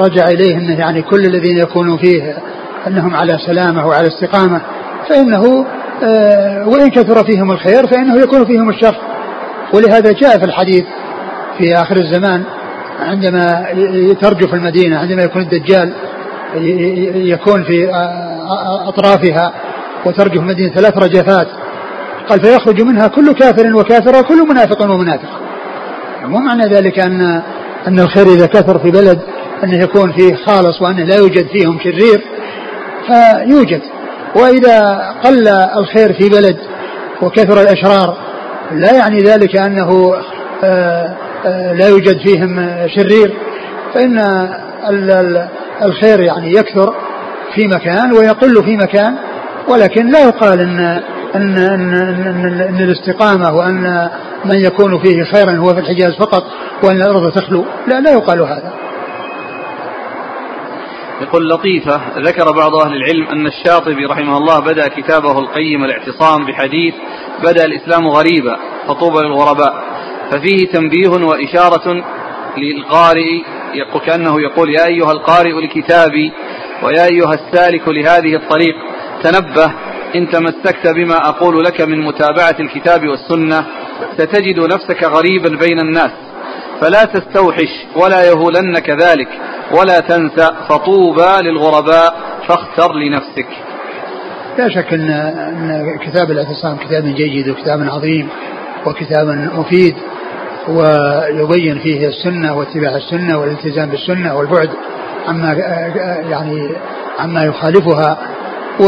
[0.00, 2.36] رجع إليه أنه يعني كل الذين يكونوا فيه
[2.86, 4.60] أنهم على سلامة وعلى استقامة
[5.08, 5.66] فإنه
[6.02, 8.96] آه، وإن كثر فيهم الخير فإنه يكون فيهم الشر.
[9.74, 10.84] ولهذا جاء في الحديث
[11.58, 12.42] في آخر الزمان
[13.00, 13.66] عندما
[14.20, 15.92] ترجف المدينة عندما يكون الدجال
[17.14, 18.37] يكون في آه،
[18.88, 19.52] أطرافها
[20.06, 21.48] وترجف المدينة ثلاث رجفات
[22.28, 25.40] قال فيخرج منها كل كافر وكافر وكل منافق ومنافق.
[26.24, 27.42] مو معنى ذلك أن
[27.86, 29.20] أن الخير إذا كثر في بلد
[29.64, 32.24] أنه يكون فيه خالص وأنه لا يوجد فيهم شرير
[33.06, 33.82] فيوجد.
[34.36, 36.56] وإذا قل الخير في بلد
[37.22, 38.16] وكثر الأشرار
[38.72, 40.14] لا يعني ذلك أنه
[40.64, 43.36] آه، آه، لا يوجد فيهم شرير.
[43.94, 44.18] فإن
[45.82, 46.94] الخير يعني يكثر
[47.54, 49.18] في مكان ويقل في مكان
[49.68, 51.02] ولكن لا يقال ان
[51.34, 54.10] ان ان, إن, إن الاستقامة وأن
[54.44, 56.44] من يكون فيه خيرا هو في الحجاز فقط
[56.82, 58.72] وأن الأرض تخلو لا لا يقال هذا.
[61.20, 66.94] يقول لطيفة ذكر بعض أهل العلم أن الشاطبي رحمه الله بدأ كتابه القيم الاعتصام بحديث
[67.42, 68.56] بدأ الإسلام غريبا
[68.88, 69.84] فطوبى للغرباء
[70.30, 72.04] ففيه تنبيه وإشارة
[72.56, 73.42] للقارئ
[74.06, 76.32] كأنه يقول يا أيها القارئ لكتابي
[76.82, 78.74] ويا أيها السالك لهذه الطريق
[79.22, 79.72] تنبه
[80.14, 83.64] إن تمسكت بما أقول لك من متابعة الكتاب والسنة
[84.18, 86.10] ستجد نفسك غريبا بين الناس.
[86.80, 89.28] فلا تستوحش ولا يهولنك ذلك
[89.78, 92.14] ولا تنسى فطوبى للغرباء
[92.48, 93.46] فاختر لنفسك.
[94.58, 98.28] لا شك ان إن كتاب الاعتصام كتاب جيد وكتاب عظيم
[98.86, 99.94] وكتاب مفيد
[100.68, 104.70] ويبين فيه السنة واتباع السنة والالتزام بالسنة والبعد.
[105.28, 105.52] عما
[106.30, 106.70] يعني
[107.18, 108.18] عما يخالفها.
[108.80, 108.84] و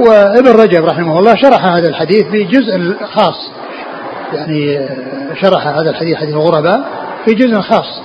[0.00, 3.50] وابن رجب رحمه الله شرح هذا الحديث في جزء خاص.
[4.32, 4.88] يعني
[5.40, 6.80] شرح هذا الحديث حديث الغرباء
[7.24, 8.02] في جزء خاص.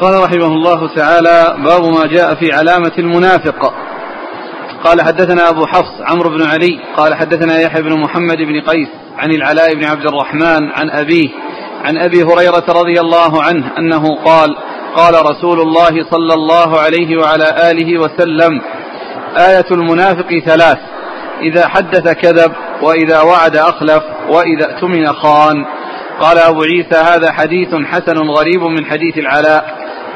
[0.00, 3.74] قال رحمه الله تعالى باب ما جاء في علامة المنافق.
[4.84, 9.30] قال حدثنا أبو حفص عمرو بن علي قال حدثنا يحيى بن محمد بن قيس عن
[9.30, 11.28] العلاء بن عبد الرحمن عن أبيه
[11.84, 14.56] عن أبي هريرة رضي الله عنه أنه قال
[14.96, 18.60] قال رسول الله صلى الله عليه وعلى آله وسلم
[19.36, 20.78] آية المنافق ثلاث
[21.40, 25.64] إذا حدث كذب وإذا وعد أخلف وإذا اؤتمن خان.
[26.20, 29.64] قال أبو عيسى هذا حديث حسن غريب من حديث العلاء.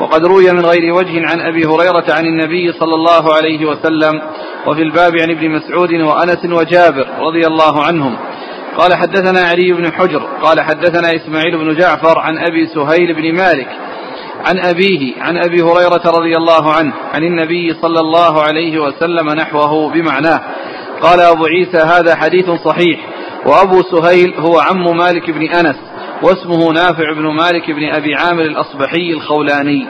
[0.01, 4.21] وقد روي من غير وجه عن أبي هريرة عن النبي صلى الله عليه وسلم.
[4.67, 8.17] وفي الباب عن ابن مسعود وأنس وجابر رضي الله عنهم.
[8.79, 13.69] قال حدثنا علي بن حجر قال حدثنا إسماعيل بن جعفر عن أبي سهيل بن مالك
[14.47, 19.93] عن أبيه عن أبي هريرة رضي الله عنه عن النبي صلى الله عليه وسلم نحوه
[19.93, 20.41] بمعناه.
[21.03, 23.01] قال أبو عيسى هذا حديث صحيح
[23.47, 25.77] وأبو سهيل هو عم مالك بن أنس
[26.23, 29.87] واسمه نافع بن مالك بن أبي عامر الأصبحي الخولاني.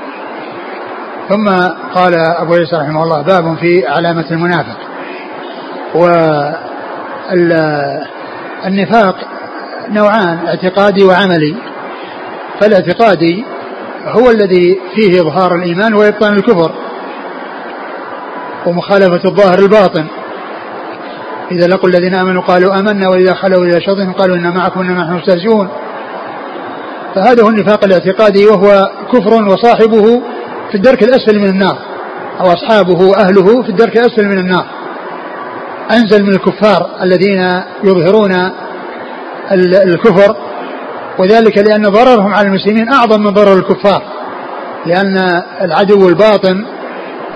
[1.29, 1.49] ثم
[1.95, 4.79] قال أبو عيسى رحمه الله باب في علامة المنافق
[8.65, 9.17] والنفاق
[9.89, 11.57] نوعان اعتقادي وعملي.
[12.61, 13.45] فالاعتقادي
[14.07, 16.73] هو الذي فيه إظهار الإيمان وإبطان الكفر
[18.67, 20.07] ومخالفة الظاهر الباطن.
[21.51, 25.13] إذا لقوا الذين آمنوا قالوا آمنا وإذا خلوا إلى شرطهم قالوا إنا معكم إنما نحن
[25.13, 25.69] مستهزئون.
[27.15, 30.23] فهذا هو النفاق الاعتقادي وهو كفر وصاحبه
[30.71, 31.79] في الدرك الأسفل من النار
[32.41, 34.67] أو أصحابه وأهله في الدرك الأسفل من النار.
[35.91, 38.51] أنزل من الكفار الذين يظهرون
[39.53, 40.37] الكفر
[41.19, 44.03] وذلك لأن ضررهم على المسلمين أعظم من ضرر الكفار
[44.87, 46.65] لأن العدو الباطن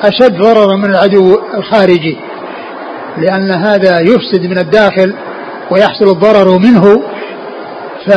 [0.03, 2.17] أشد ضررا من العدو الخارجي
[3.19, 5.15] لأن هذا يفسد من الداخل
[5.71, 7.03] ويحصل الضرر منه
[8.07, 8.11] ف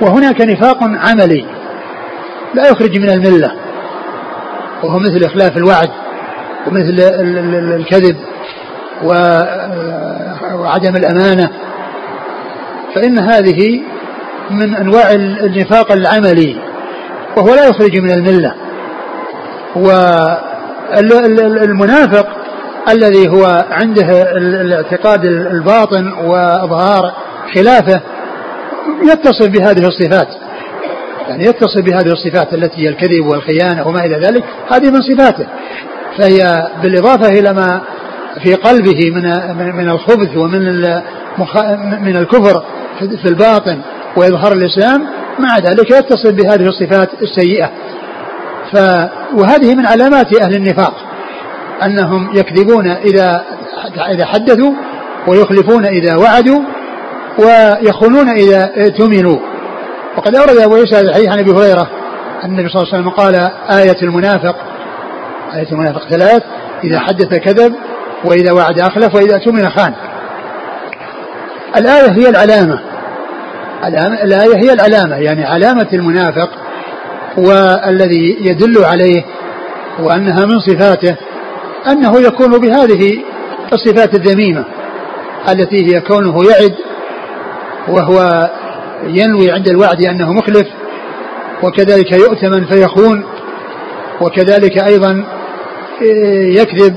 [0.00, 1.44] وهناك نفاق عملي
[2.54, 3.52] لا يخرج من الملة
[4.82, 5.90] وهو مثل إخلاف الوعد
[6.66, 6.96] ومثل
[7.76, 8.16] الكذب
[9.04, 11.50] وعدم الأمانة.
[12.94, 13.80] فإن هذه
[14.50, 15.10] من أنواع
[15.44, 16.56] النفاق العملي
[17.36, 18.54] وهو لا يخرج من الملة.
[20.96, 22.26] والمنافق
[22.88, 27.12] الذي هو عنده الاعتقاد الباطن وإظهار
[27.54, 28.00] خلافه
[29.02, 30.28] يتصف بهذه الصفات.
[31.28, 35.46] يعني يتصف بهذه الصفات التي هي الكذب والخيانة وما إلى ذلك هذه من صفاته.
[36.18, 37.80] فهي بالإضافة إلى ما
[38.40, 39.22] في قلبه من
[39.76, 40.60] من الخبث ومن
[42.02, 42.64] من الكفر
[42.98, 43.78] في الباطن
[44.16, 45.06] وإظهار الإسلام
[45.38, 47.70] مع ذلك يتصف بهذه الصفات السيئة.
[48.72, 48.76] ف
[49.34, 50.94] وهذه من علامات أهل النفاق
[51.84, 53.44] أنهم يكذبون إذا
[54.10, 54.72] إذا حدثوا
[55.28, 56.60] ويخلفون إذا وعدوا
[57.38, 59.38] ويخونون إذا اؤتمنوا.
[60.16, 61.90] وقد أورد أبو عيسى الحديث عن أبي هريرة
[62.44, 63.34] أن النبي صلى الله عليه وسلم قال
[63.78, 64.56] آية المنافق
[65.54, 66.42] آية المنافق ثلاث
[66.84, 67.74] إذا حدث كذب
[68.24, 69.94] وإذا وعد أخلف وإذا اؤتمن خان.
[71.76, 72.80] الآية هي العلامة.
[74.24, 76.50] الآية هي العلامة يعني علامة المنافق
[77.36, 79.24] والذي يدل عليه
[80.00, 81.16] وأنها من صفاته
[81.86, 83.22] أنه يكون بهذه
[83.72, 84.64] الصفات الذميمة
[85.48, 86.74] التي هي كونه يعد
[87.88, 88.50] وهو
[89.06, 90.68] ينوي عند الوعد أنه مخلف
[91.62, 93.24] وكذلك يؤتمن فيخون
[94.20, 95.24] وكذلك أيضا
[96.60, 96.96] يكذب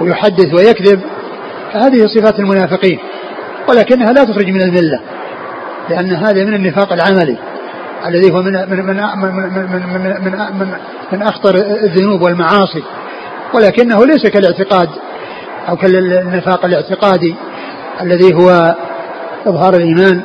[0.00, 1.00] ويحدث ويكذب
[1.72, 2.98] فهذه صفات المنافقين
[3.68, 5.00] ولكنها لا تخرج من الملة
[5.90, 7.38] لأن هذا من النفاق العملي
[8.06, 10.68] الذي هو من من من من من من, من, من,
[11.12, 12.82] من أخطر الذنوب والمعاصي
[13.54, 14.88] ولكنه ليس كالاعتقاد
[15.68, 17.34] أو كالنفاق الاعتقادي
[18.00, 18.74] الذي هو
[19.46, 20.22] إظهار الإيمان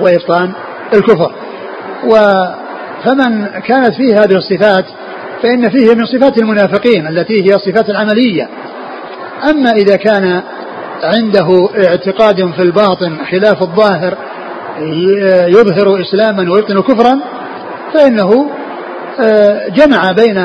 [0.00, 0.52] وإبطان
[0.94, 1.32] الكفر
[2.06, 2.16] و
[3.04, 4.84] فمن كانت فيه هذه الصفات
[5.42, 8.48] فإن فيه من صفات المنافقين التي هي الصفات العملية
[9.44, 10.42] أما إذا كان
[11.02, 14.16] عنده اعتقاد في الباطن خلاف الظاهر
[15.48, 17.20] يظهر إسلاما ويبطن كفرا
[17.94, 18.50] فإنه
[19.20, 20.38] آه، جمع بين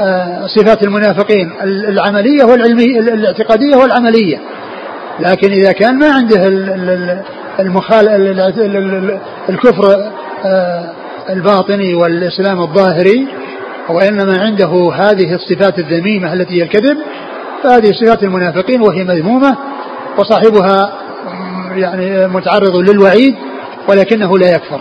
[0.00, 4.38] آه، صفات المنافقين العملية والعلمية الاعتقادية والعملية.
[5.20, 6.46] لكن إذا كان ما عنده
[7.60, 8.08] المخال
[9.48, 10.10] الكفر
[10.44, 10.92] آه،
[11.30, 13.28] الباطني والإسلام الظاهري
[13.88, 16.96] وإنما عنده هذه الصفات الذميمة التي هي الكذب
[17.62, 19.56] فهذه صفات المنافقين وهي مذمومة
[20.18, 20.92] وصاحبها
[21.74, 23.36] يعني متعرض للوعيد
[23.88, 24.80] ولكنه لا يكفر.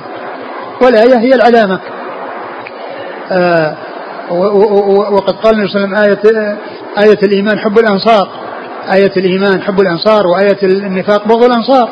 [0.82, 1.80] والآية هي العلامة.
[3.32, 3.76] آه
[5.12, 6.58] وقد قال النبي صلى الله عليه وسلم آية,
[7.04, 8.30] آية الإيمان حب الأنصار.
[8.94, 11.90] آية الإيمان حب الأنصار وآية النفاق بغض الأنصار.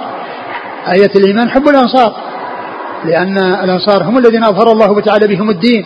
[0.96, 2.16] آية الإيمان حب الأنصار.
[3.06, 5.86] لأن الأنصار هم الذين أظهر الله تعالى بهم الدين.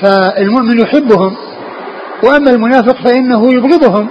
[0.00, 1.36] فالمؤمن يحبهم.
[2.22, 4.08] وأما المنافق فإنه يبغضهم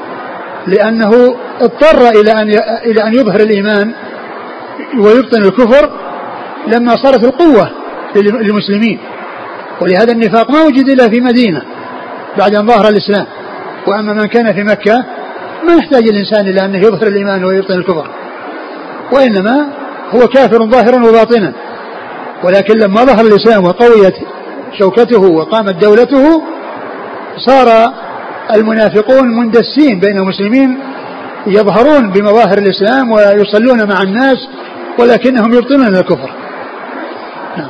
[0.67, 2.49] لأنه اضطر إلى أن
[2.85, 3.93] إلى أن يظهر الإيمان
[4.99, 5.89] ويبطن الكفر
[6.67, 7.69] لما صارت القوة
[8.15, 8.99] للمسلمين.
[9.81, 11.61] ولهذا النفاق ما وجد إلا في مدينة
[12.37, 13.25] بعد أن ظهر الإسلام.
[13.87, 15.05] وأما من كان في مكة
[15.67, 18.07] ما يحتاج الإنسان إلى أنه يظهر الإيمان ويبطن الكفر.
[19.11, 19.67] وإنما
[20.15, 21.53] هو كافر ظاهرا وباطنا.
[22.43, 24.15] ولكن لما ظهر الإسلام وقويت
[24.79, 26.41] شوكته وقامت دولته
[27.37, 27.93] صار
[28.55, 30.79] المنافقون مندسين بين المسلمين
[31.47, 34.37] يظهرون بمظاهر الإسلام ويصلون مع الناس
[34.99, 36.29] ولكنهم يبطنون الكفر.
[37.57, 37.69] نعم.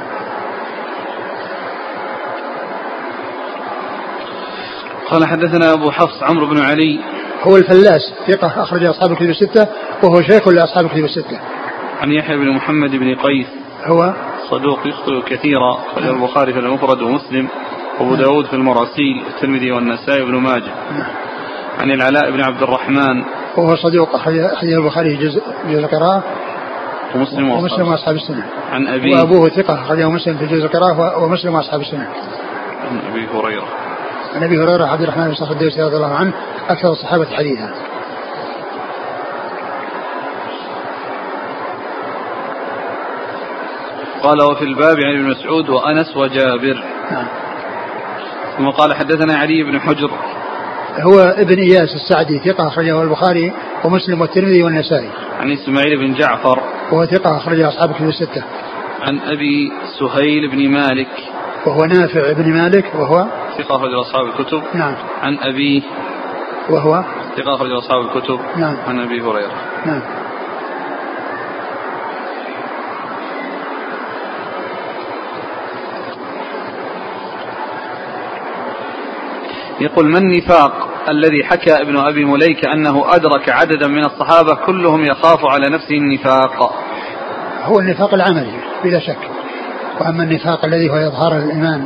[5.09, 6.99] قال حدثنا أبو حفص عمرو بن علي.
[7.43, 9.67] هو الفلاس ثقة أخرج أصحاب الكتب الستة
[10.03, 11.39] وهو شيخ لأصحاب الكتب الستة.
[12.01, 13.47] عن يحيى بن محمد بن قيس.
[13.85, 14.13] هو؟
[14.49, 17.47] صدوق يخطئ كثيرا أخرج البخاري في المفرد ومسلم.
[18.01, 20.73] وابو داود في المراسيل والترمذي والنسائي وابن ماجه.
[21.79, 23.23] عن العلاء بن عبد الرحمن.
[23.57, 26.23] وهو صدوق أخرج البخاري جزء جزء القراءة.
[27.15, 28.45] ومسلم ومسلم وأصحاب السنة.
[28.71, 32.07] عن ابي وأبوه ثقة أخرجه مسلم في جزء القراءة ومسلم وأصحاب السنة.
[32.91, 33.67] عن أبي هريرة.
[34.35, 36.33] عن أبي هريرة عبد الرحمن بن صخر الدوسي رضي الله عنه
[36.69, 37.73] أكثر الصحابة حديثا.
[44.23, 46.83] قال وفي الباب عن ابن مسعود وأنس وجابر.
[47.11, 47.40] نعم.
[48.61, 50.11] ثم قال حدثنا علي بن حجر
[50.99, 53.53] هو ابن إياس السعدي ثقة أخرجه البخاري
[53.85, 55.09] ومسلم والترمذي والنسائي.
[55.39, 56.59] عن إسماعيل بن جعفر
[56.91, 58.43] وهو ثقة أخرجه اصحاب كتب الستة.
[59.01, 61.09] عن أبي سهيل بن مالك
[61.65, 63.25] وهو نافع بن مالك وهو
[63.57, 64.63] ثقة اخرج أصحاب الكتب.
[64.73, 64.95] نعم.
[65.21, 65.81] عن ابيه
[66.69, 67.03] وهو
[67.37, 68.39] ثقة اخرج أصحاب الكتب.
[68.55, 68.77] نعم.
[68.87, 69.51] عن أبي هريرة.
[69.85, 70.01] نعم.
[79.81, 80.71] يقول ما النفاق
[81.09, 86.73] الذي حكى ابن أبي مليكة أنه أدرك عددا من الصحابة كلهم يخاف على نفسه النفاق؟
[87.63, 89.17] هو النفاق العملي بلا شك.
[89.99, 91.85] وأما النفاق الذي هو إظهار الإيمان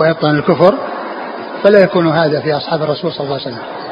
[0.00, 0.74] وإبطان الكفر
[1.64, 3.87] فلا يكون هذا في أصحاب الرسول صلى الله عليه وسلم.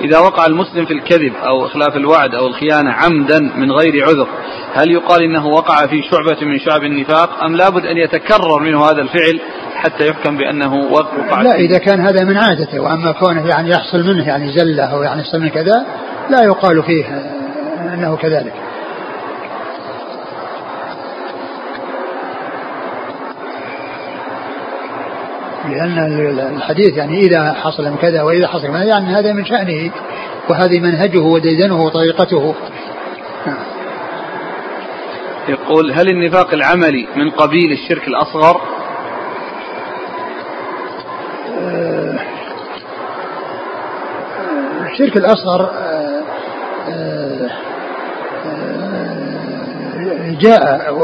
[0.00, 4.28] إذا وقع المسلم في الكذب أو إخلاف الوعد أو الخيانة عمدا من غير عذر
[4.74, 9.02] هل يقال إنه وقع في شعبة من شعب النفاق أم لابد أن يتكرر منه هذا
[9.02, 9.40] الفعل
[9.74, 14.28] حتى يحكم بأنه وقع لا إذا كان هذا من عادته وأما كونه يعني يحصل منه
[14.28, 15.86] يعني زلة أو يعني يحصل منه كذا
[16.30, 17.04] لا يقال فيه
[17.94, 18.52] أنه كذلك.
[25.70, 25.98] لأن
[26.56, 29.90] الحديث يعني إذا حصل من كذا وإذا حصل من يعني هذا من شأنه
[30.50, 32.54] وهذه منهجه وديدنه وطريقته.
[35.48, 38.60] يقول هل النفاق العملي من قبيل الشرك الأصغر؟
[44.92, 46.22] الشرك الأصغر آه،
[46.88, 47.50] آه،
[50.40, 50.94] جاء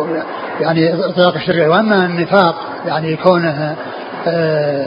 [0.60, 1.68] يعني اطلاق الشرك.
[1.68, 3.76] وأما النفاق يعني كونه
[4.26, 4.86] آه،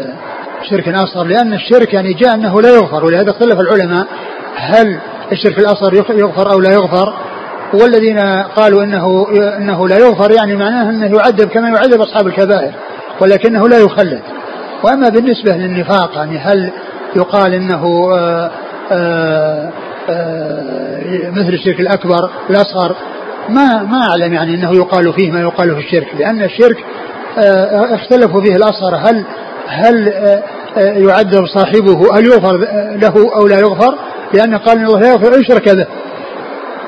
[0.69, 4.07] شرك أصغر لأن الشرك يعني جاء أنه لا يغفر ولهذا اختلف العلماء
[4.55, 4.99] هل
[5.31, 7.13] الشرك الأصغر يغفر أو لا يغفر.
[7.73, 9.27] والذين قالوا إنه
[9.57, 12.71] إنه لا يغفر يعني معناه أنه يعذب كما يعذب أصحاب الكبائر
[13.21, 14.21] ولكنه لا يخلد.
[14.83, 16.71] وأما بالنسبة للنفاق يعني هل
[17.15, 18.51] يقال إنه آآ
[18.91, 19.71] آآ
[20.09, 22.95] آآ مثل الشرك الأكبر الأصغر؟
[23.49, 26.77] ما ما أعلم يعني أنه يقال فيه ما يقال في الشرك لأن الشرك
[27.93, 29.25] اختلفوا فيه الاصغر هل
[29.67, 30.07] هل
[30.77, 32.57] يعذب صاحبه هل يغفر
[33.01, 33.95] له أو لا يغفر؟
[34.33, 35.87] لأن قال الله لا يغفر يشرك به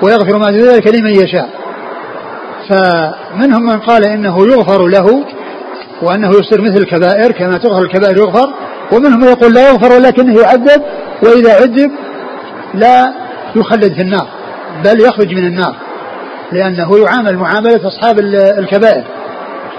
[0.02, 1.50] ويغفر ما دون ذلك لمن يشاء.
[2.70, 5.24] فمنهم من قال إنه يغفر له
[6.02, 8.54] وأنه يصير مثل الكبائر كما تغفر الكبائر يغفر.
[8.92, 10.82] ومنهم من يقول لا يغفر ولكنه يعذب
[11.24, 11.92] وإذا عذب
[12.74, 13.14] لا
[13.56, 14.28] يخلد في النار
[14.86, 15.76] بل يخرج من النار
[16.52, 18.20] لأنه يعامل معاملة أصحاب
[18.60, 19.04] الكبائر.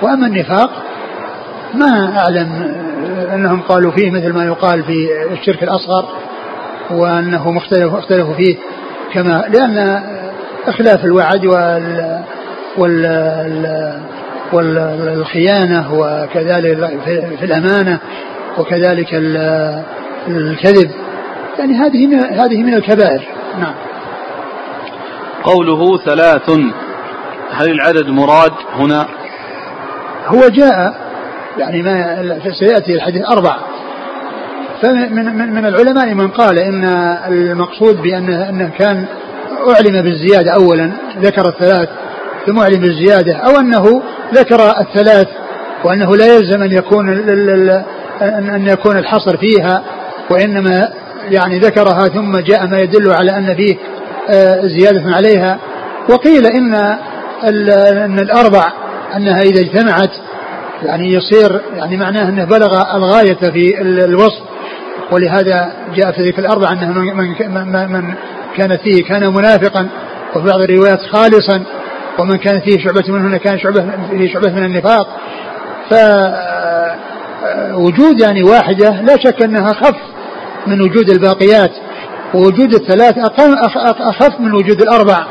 [0.03, 0.71] وأما النفاق
[1.75, 2.75] ما أعلم
[3.35, 6.09] أنهم قالوا فيه مثل ما يقال في الشرك الأصغر
[6.91, 8.57] وأنه مختلف اختلفوا فيه
[9.13, 10.03] كما لأن
[10.67, 12.23] إخلاف الوعد وال
[12.79, 14.01] وال
[14.53, 17.01] والخيانة وكذلك
[17.39, 17.99] في الأمانة
[18.59, 19.15] وكذلك
[20.29, 20.91] الكذب
[21.59, 23.23] يعني هذه من هذه من الكبائر
[23.59, 23.75] نعم
[25.43, 26.51] قوله ثلاث
[27.53, 29.07] هل العدد مراد هنا؟
[30.29, 30.95] هو جاء
[31.59, 33.57] يعني ما سيأتي الحديث أربع.
[34.83, 36.85] فمن من العلماء من قال إن
[37.29, 39.05] المقصود بأنه أنه كان
[39.75, 41.89] أعلم بالزيادة اولا ذكر الثلاث
[42.47, 44.03] ثم أعلم بالزيادة أو أنه
[44.35, 45.29] ذكر الثلاث
[45.85, 47.09] وأنه لا يلزم أن يكون
[48.23, 49.83] أن يكون الحصر فيها
[50.31, 50.89] وإنما
[51.31, 53.77] يعني ذكرها ثم جاء ما يدل على أن فيه
[54.31, 55.59] آه، زيادة عليها.
[56.09, 56.75] وقيل إن
[58.05, 58.73] إن الأربع
[59.17, 60.11] أنها إذا اجتمعت
[60.83, 64.43] يعني يصير يعني معناه أنه بلغ الغاية في الوصف.
[65.13, 68.15] ولهذا جاء في ذكر الأربعة أنه من, من
[68.57, 69.89] كان فيه كان منافقا
[70.37, 71.63] وفي بعض الروايات خالصا
[72.19, 75.09] ومن كان فيه شعبة منهن كان شعبة فيه شعبة من النفاق.
[77.71, 79.97] فوجود يعني واحدة لا شك أنها أخف
[80.67, 81.71] من وجود الباقيات
[82.35, 83.19] ووجود الثلاث
[84.01, 85.27] أخف من وجود الأربع.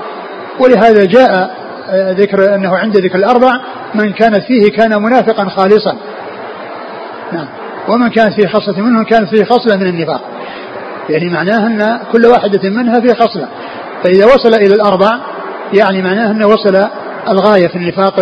[0.60, 1.58] ولهذا جاء
[1.92, 3.52] ذكر أنه عند ذكر الأربع
[3.96, 5.98] من كانت فيه كان منافقا خالصا.
[7.32, 7.48] نعم.
[7.90, 10.22] ومن كانت فيه خصلة منهم كانت فيه خصلة من النفاق.
[11.10, 13.48] يعني معناه أن كل واحدة منها فيه خصلة.
[14.04, 15.20] فإذا وصل إلى الأربع
[15.74, 16.88] يعني معناه أنه وصل
[17.30, 18.14] الغاية في النفاق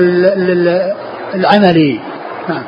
[1.35, 1.99] العملي.
[2.49, 2.63] نعم.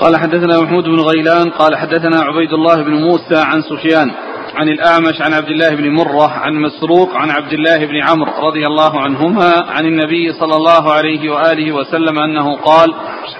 [0.00, 4.10] قال حدثنا محمود بن غيلان قال حدثنا عبيد الله بن موسى عن سفيان
[4.56, 8.66] عن الأعمش عن عبد الله بن مرة عن مسروق عن عبد الله بن عمرو رضي
[8.66, 12.94] الله عنهما عن النبي صلى الله عليه وآله وسلم أنه قال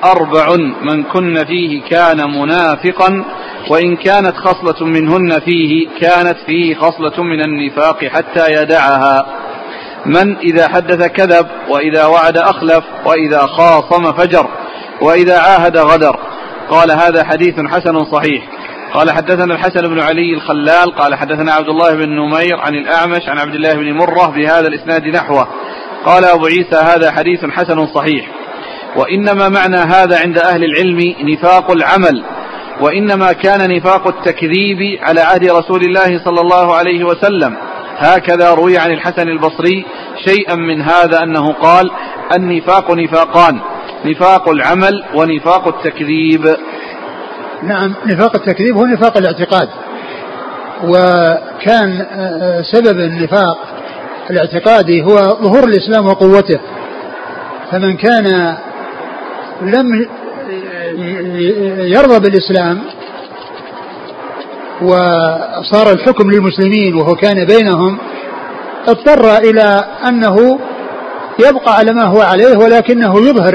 [0.04, 3.24] أربع من كن فيه كان منافقا
[3.70, 9.26] وإن كانت خصلة منهن فيه كانت فيه خصلة من النفاق حتى يدعها.
[10.06, 14.48] من إذا حدث كذب وإذا وعد أخلف وإذا خاصم فجر
[15.00, 16.16] وإذا عاهد غدر.
[16.70, 18.44] قال هذا حديث حسن صحيح.
[18.94, 23.38] قال حدثنا الحسن بن علي الخلال قال حدثنا عبد الله بن نمير عن الأعمش عن
[23.38, 25.48] عبد الله بن مرة بهذا الإسناد نحوه.
[26.04, 28.30] قال أبو عيسى هذا حديث حسن صحيح.
[28.96, 32.24] وإنما معنى هذا عند أهل العلم نفاق العمل
[32.80, 37.56] وإنما كان نفاق التكذيب على عهد رسول الله صلى الله عليه وسلم.
[37.96, 39.84] هكذا روي عن الحسن البصري
[40.24, 41.90] شيئا من هذا أنه قال
[42.36, 43.60] النفاق نفاقان
[44.04, 46.56] نفاق العمل ونفاق التكذيب.
[47.66, 49.68] نعم نفاق التكذيب هو نفاق الاعتقاد.
[50.84, 53.58] وكان آه، سبب النفاق
[54.30, 56.60] الاعتقادي هو ظهور الإسلام وقوته.
[57.70, 58.56] فمن كان
[59.62, 60.06] لم
[61.78, 62.80] يرضى بالإسلام
[64.82, 67.98] وصار الحكم للمسلمين وهو كان بينهم
[68.88, 70.58] اضطر إلى أنه
[71.48, 73.54] يبقى على ما هو عليه ولكنه يظهر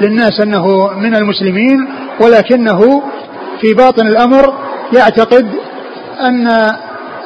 [0.00, 1.88] للناس أنه من المسلمين
[2.22, 3.02] ولكنه
[3.60, 4.54] في باطن الأمر
[4.92, 5.46] يعتقد
[6.20, 6.48] أن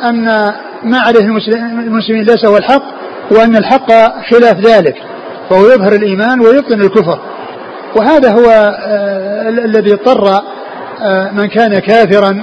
[0.04, 0.24] أن
[0.82, 2.82] ما عليه المسلمين ليس هو الحق
[3.30, 3.92] وأن الحق
[4.30, 4.94] خلاف ذلك
[5.50, 7.18] فهو يظهر الإيمان ويبطن الكفر.
[7.96, 10.42] وهذا هو آه الذي اضطر
[11.02, 12.42] آه من كان كافرا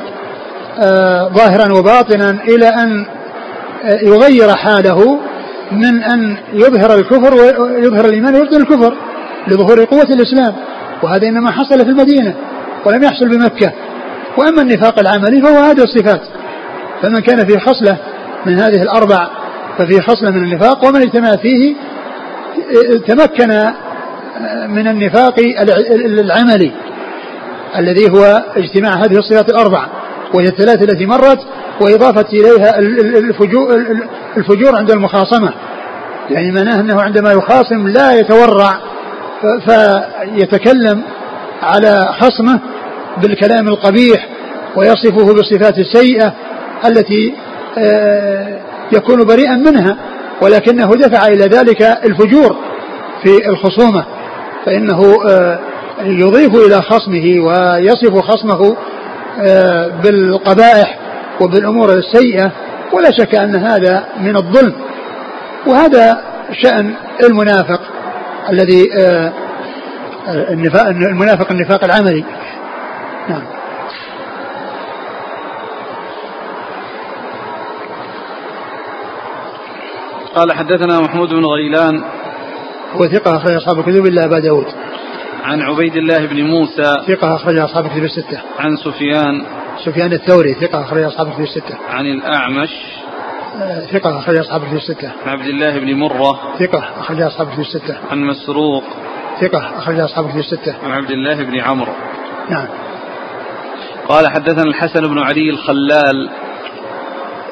[0.80, 3.06] آه ظاهرا وباطنا إلى أن
[4.04, 5.20] يغير حاله
[5.72, 8.94] من أن يظهر الكفر ويظهر الإيمان ويبطن الكفر
[9.48, 10.54] لظهور قوة الإسلام.
[11.04, 12.34] وهذا إنما حصل في المدينة.
[12.86, 13.72] ولم يحصل بمكة.
[14.38, 16.22] وأما النفاق العملي فهو هذه الصفات.
[17.02, 17.98] فمن كان في خصلة
[18.46, 19.28] من هذه الأربع
[19.78, 21.76] ففي خصلة من النفاق ومن اجتمع فيه
[23.08, 23.74] تمكن
[24.70, 25.36] من النفاق
[26.20, 26.72] العملي
[27.78, 29.88] الذي هو اجتماع هذه الصفات الأربع.
[30.34, 31.40] وهي الثلاث التي مرت
[31.82, 32.80] وإضافة إليها
[33.20, 33.86] الفجور,
[34.38, 35.54] الفجور عند المخاصمة.
[36.30, 38.80] يعني معناه أنه عندما يخاصم لا يتورع
[39.66, 41.04] فيتكلم
[41.62, 42.60] على خصمه
[43.18, 44.28] بالكلام القبيح
[44.76, 46.34] ويصفه بالصفات السيئة
[46.86, 47.34] التي
[47.78, 48.60] آه،
[48.92, 49.98] يكون بريئا منها
[50.42, 52.56] ولكنه دفع إلى ذلك الفجور
[53.24, 54.06] في الخصومة
[54.66, 55.60] فإنه آه،
[56.04, 58.78] يضيف إلى خصمه ويصف خصمه
[59.42, 61.00] آه، بالقبائح
[61.42, 62.52] وبالأمور السيئة
[62.94, 64.74] ولا شك أن هذا من الظلم.
[65.68, 66.22] وهذا
[66.64, 66.94] شأن
[67.24, 67.82] المنافق
[68.50, 68.90] الذي
[70.28, 72.24] النفاق المنافق النفاق العملي.
[73.30, 73.44] نعم.
[80.36, 82.04] قال حدثنا محمود بن غيلان.
[82.94, 84.66] هو ثقة أخرج أصحاب الكتب إلا أبا داود.
[85.44, 86.96] عن عبيد الله بن موسى.
[87.08, 88.42] ثقة أخرج أصحاب الكتب الستة.
[88.60, 89.46] عن سفيان.
[89.86, 91.78] سفيان الثوري ثقة أخرج أصحاب الكتب الستة.
[91.90, 92.70] عن الأعمش.
[93.62, 95.12] آه، ثقة أخرج أصحاب الكتب الستة.
[95.26, 96.40] عن عبد الله بن مرة.
[96.60, 97.98] ثقة أخرج أصحاب الكتب الستة.
[98.12, 98.84] عن مسروق.
[99.42, 100.76] ثقة أخرج أصحاب الكتب الستة.
[100.84, 101.94] عن عبد الله بن عمرو.
[102.50, 102.68] نعم.
[104.10, 106.30] قال حدثنا الحسن بن علي الخلال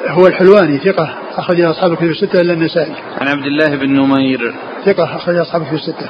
[0.07, 2.95] هو الحلواني ثقة أخرج أصحاب الكتب الستة إلا النسائي.
[3.21, 4.53] عن عبد الله بن نمير
[4.85, 6.09] ثقة أخرج أصحاب الكتب الستة.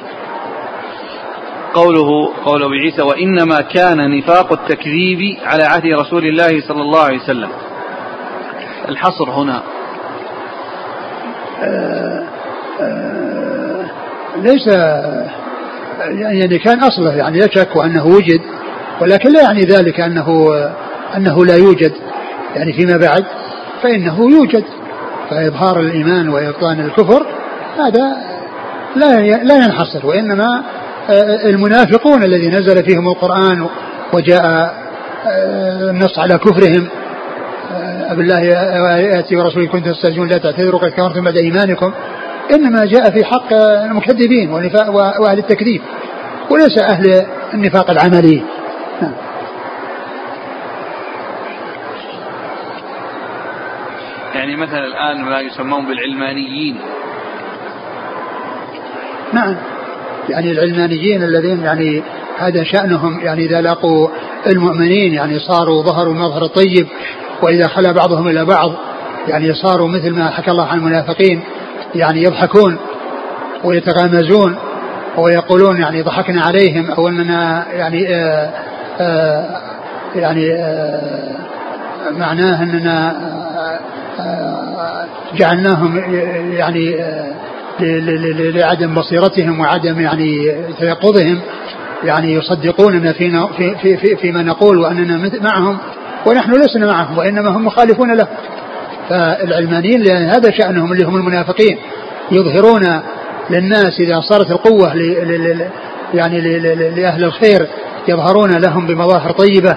[1.74, 7.18] قوله قول أبي عيسى وإنما كان نفاق التكذيب على عهد رسول الله صلى الله عليه
[7.18, 7.48] وسلم.
[8.88, 9.62] الحصر هنا.
[11.62, 12.24] آه
[12.80, 13.84] آه
[14.36, 14.66] ليس
[16.08, 18.40] يعني كان أصله يعني لا شك أنه وجد
[19.02, 20.26] ولكن لا يعني ذلك أنه
[21.16, 21.92] أنه لا يوجد
[22.56, 23.24] يعني فيما بعد
[23.82, 24.64] فإنه يوجد
[25.30, 27.26] فإظهار الإيمان وإبطان الكفر
[27.78, 28.16] هذا
[28.96, 30.62] لا لا ينحصر وإنما
[31.10, 33.66] آه، المنافقون الذي نزل فيهم القرآن
[34.12, 34.44] وجاء
[35.26, 36.88] آه، النص على كفرهم
[37.72, 41.92] آه، بالله ياتي ورسوله كنتم تستهزئون لا تعتذروا قد كفرتم بعد إيمانكم.
[42.54, 44.50] إنما جاء في حق المكذبين
[45.20, 45.82] وأهل التكذيب
[46.50, 48.42] وليس أهل النفاق العملي.
[49.00, 49.12] نعم.
[54.34, 56.78] يعني مثلا الآن ما يسمون بالعلمانيين
[59.32, 59.56] نعم
[60.28, 62.02] يعني العلمانيين الذين يعني
[62.38, 64.08] هذا شأنهم يعني إذا لاقوا
[64.46, 66.86] المؤمنين يعني صاروا ظهروا المظهر الطيب
[67.42, 68.72] وإذا خلا بعضهم إلى بعض
[69.28, 71.42] يعني صاروا مثل ما حكى الله عن المنافقين
[71.94, 72.78] يعني يضحكون
[73.64, 74.56] ويتغامزون
[75.16, 78.50] ويقولون يعني ضحكنا عليهم أو أننا يعني آه،
[80.14, 81.00] يعني آآ
[82.08, 83.16] آه، معناه أننا
[85.34, 85.98] جعلناهم
[86.52, 86.96] يعني
[88.54, 91.40] لعدم بصيرتهم وعدم يعني تيقظهم
[92.04, 95.78] يعني يصدقوننا فينا في في في فيما نقول وأننا معهم
[96.26, 98.26] ونحن لسنا معهم وإنما هم مخالفون له.
[99.08, 101.78] فالعلمانيين لأن هذا شأنهم اللي هم المنافقين
[102.30, 103.00] يظهرون
[103.50, 104.94] للناس إذا صارت القوة
[106.14, 106.40] يعني
[106.90, 107.66] لأهل الخير
[108.08, 109.76] يظهرون لهم بمظاهر طيبة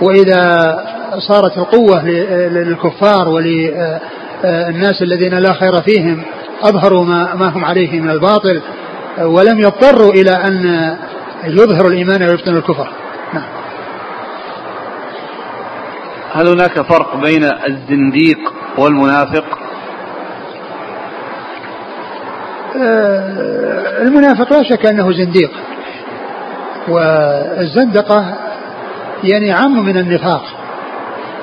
[0.00, 0.76] وإذا
[1.18, 2.04] صارت القوة
[2.48, 6.24] للكفار وللناس الذين لا خير فيهم
[6.62, 8.62] أظهروا ما, هم عليه من الباطل
[9.18, 10.96] ولم يضطروا إلى أن
[11.44, 12.88] يظهروا الإيمان ويبطنوا الكفر.
[13.34, 13.48] نعم.
[16.32, 18.38] هل هناك فرق بين الزنديق
[18.78, 19.58] والمنافق؟
[22.82, 25.50] آه، المنافق لا شك أنه زنديق.
[26.88, 28.34] والزندقة
[29.24, 30.42] يعني عم من النفاق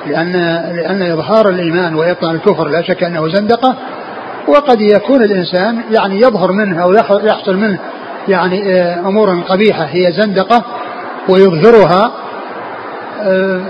[0.06, 0.32] لأن
[0.76, 3.76] لأن إظهار الإيمان وإبطال الكفر لا شك أنه زندقة
[4.48, 6.92] وقد يكون الإنسان يعني يظهر منه أو
[7.24, 7.78] يحصل منه
[8.28, 10.62] يعني آه، أمور قبيحة هي زندقة
[11.28, 12.12] ويظهرها
[13.22, 13.60] آه،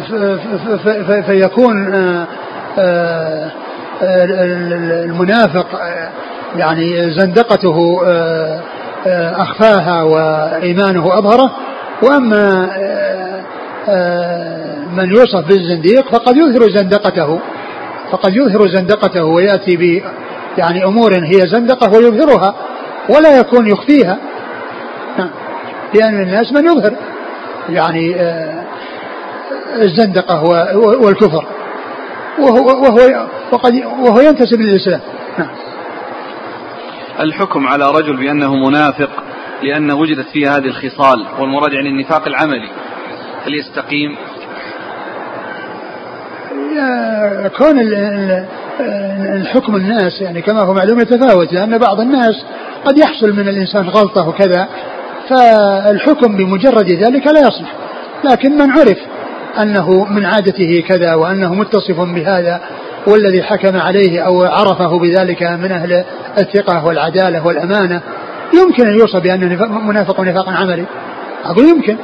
[1.26, 1.94] فيكون
[2.78, 3.50] آه،
[5.04, 5.66] المنافق
[6.56, 8.02] يعني زندقته
[9.06, 11.50] أخفاها وإيمانه أظهره
[12.02, 12.70] وأما
[14.96, 17.40] من يوصف بالزنديق فقد يظهر زندقته
[18.12, 20.02] فقد يظهر زندقته ويأتي ب
[20.58, 22.54] يعني أمور هي زندقة ويظهرها
[23.08, 24.18] ولا يكون يخفيها
[25.18, 25.30] نعم.
[25.94, 26.96] لأن الناس من يظهر
[27.68, 28.64] يعني آه،
[29.76, 30.44] الزندقة
[30.76, 31.44] والكفر
[32.38, 35.00] وهو وهو وقد وهو ينتسب للإسلام
[35.38, 35.48] نعم.
[37.20, 39.10] الحكم على رجل بأنه منافق
[39.62, 42.68] لأن وجدت فيه هذه الخصال والمراد يعني النفاق العملي.
[43.46, 44.16] هل يستقيم؟
[47.58, 47.80] كون
[49.34, 52.44] الحكم الناس يعني كما هو معلوم يتفاوت لأن بعض الناس
[52.84, 54.68] قد يحصل من الإنسان غلطة وكذا
[55.28, 57.72] فالحكم بمجرد ذلك لا يصلح.
[58.24, 58.98] لكن من عرف
[59.62, 62.60] أنه من عادته كذا وأنه متصف بهذا
[63.06, 66.04] والذي حكم عليه أو عرفه بذلك من أهل
[66.38, 68.02] الثقة والعدالة والأمانة
[68.54, 70.86] يمكن أن يوصف بأنه منافق نفاقا عملي
[71.44, 71.96] أقول يمكن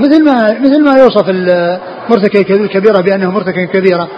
[0.00, 4.08] مثل ما مثل ما يوصف المرتكب الكبيرة بأنه مرتكب كبيرة.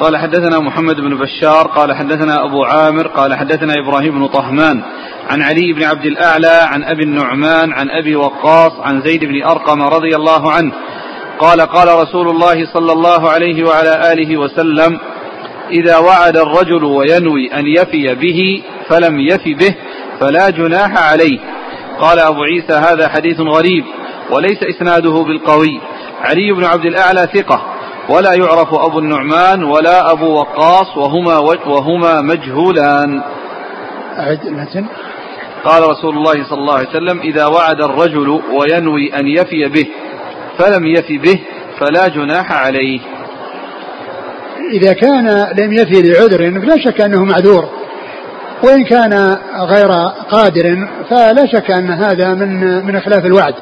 [0.00, 4.82] قال حدثنا محمد بن بشار قال حدثنا أبو عامر قال حدثنا إبراهيم بن طهمان
[5.30, 9.82] عن علي بن عبد الأعلى عن أبي النعمان عن أبي وقاص عن زيد بن أرقم
[9.82, 10.72] رضي الله عنه
[11.40, 15.00] قال قال رسول الله صلى الله عليه وعلى آله وسلم
[15.70, 19.74] إذا وعد الرجل وينوي أن يفي به فلم يف به
[20.20, 21.38] فلا جناح عليه.
[22.00, 23.84] قال أبو عيسى هذا حديث غريب
[24.30, 25.80] وليس إسناده بالقوي.
[26.20, 27.62] علي بن عبد الأعلى ثقة
[28.08, 33.22] ولا يعرف أبو النعمان ولا أبو وقاص وهما وهما مجهولان.
[34.18, 34.86] أعد المتن
[35.64, 39.86] قال رسول الله صلى الله عليه وسلم إذا وعد الرجل وينوي أن يفي به
[40.58, 41.40] فلم يف به
[41.80, 43.00] فلا جناح عليه.
[44.72, 47.68] إذا كان لم يفي لعذر فلا شك أنه معذور.
[48.62, 49.90] وإن كان غير
[50.30, 53.54] قادر فلا شك أن هذا من من إخلاف الوعد.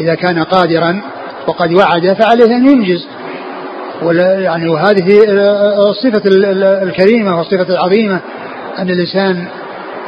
[0.00, 1.02] إذا كان قادرا
[1.46, 3.06] وقد وعد فعليه أن ينجز.
[4.42, 5.24] يعني وهذه
[5.90, 6.22] الصفة
[6.82, 8.20] الكريمة والصفة العظيمة
[8.78, 9.44] أن الإنسان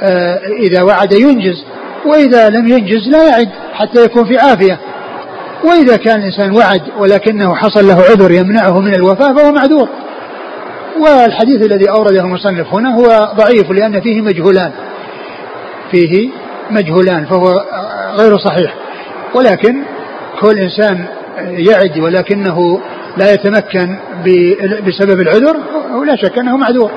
[0.02, 1.64] آه، إذا وعد ينجز.
[2.06, 4.78] وإذا لم ينجز لا يعد حتى يكون في عافية.
[5.64, 9.88] وإذا كان الإنسان وعد ولكنه حصل له عذر يمنعه من الوفاء فهو معذور.
[11.00, 14.72] والحديث الذي أورده المصنف هنا هو ضعيف لأن فيه مجهولان.
[15.90, 16.30] فيه
[16.70, 17.64] مجهولان فهو
[18.14, 18.74] غير صحيح.
[19.34, 19.82] ولكن
[20.40, 21.04] كل إنسان
[21.38, 22.80] يعد ولكنه
[23.16, 23.98] لا يتمكن
[24.86, 25.56] بسبب العذر
[26.06, 26.90] لا شك أنه معذور.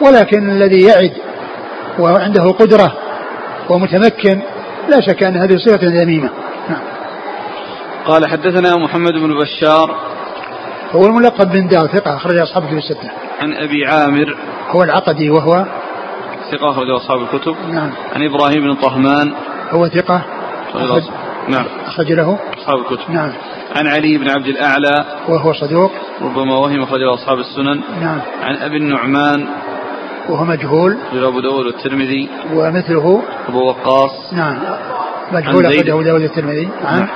[0.00, 1.12] ولكن الذي يعد
[1.98, 2.92] وعنده قدرة
[3.68, 4.40] ومتمكن
[4.88, 6.30] لا شك أن هذه صفة ذميمة.
[8.06, 9.96] قال حدثنا محمد بن بشار
[10.92, 13.10] هو الملقب بن داو ثقة أخرج أصحاب الكتب الستة.
[13.40, 14.36] عن أبي عامر
[14.70, 15.66] هو العقدي وهو
[16.50, 17.56] ثقة أخرج أصحاب الكتب.
[17.68, 17.90] نعم.
[18.14, 19.32] عن إبراهيم بن طهمان
[19.70, 20.22] هو ثقة.
[20.74, 21.02] أخرج
[21.48, 21.64] نعم.
[21.86, 23.10] أخرج له أصحاب الكتب.
[23.10, 23.32] نعم.
[23.76, 25.92] عن علي بن عبد الأعلى وهو صدوق.
[26.22, 27.80] ربما وهم أخرج أصحاب السنن.
[28.00, 28.20] نعم.
[28.42, 29.46] عن أبي النعمان
[30.28, 30.96] وهو مجهول.
[31.12, 32.28] أبو داود والترمذي.
[32.54, 33.22] ومثله.
[33.48, 34.32] أبو وقاص.
[34.32, 34.58] نعم.
[35.32, 36.68] مجهول أخرجه أبو داود والترمذي.
[36.84, 37.08] عن نعم.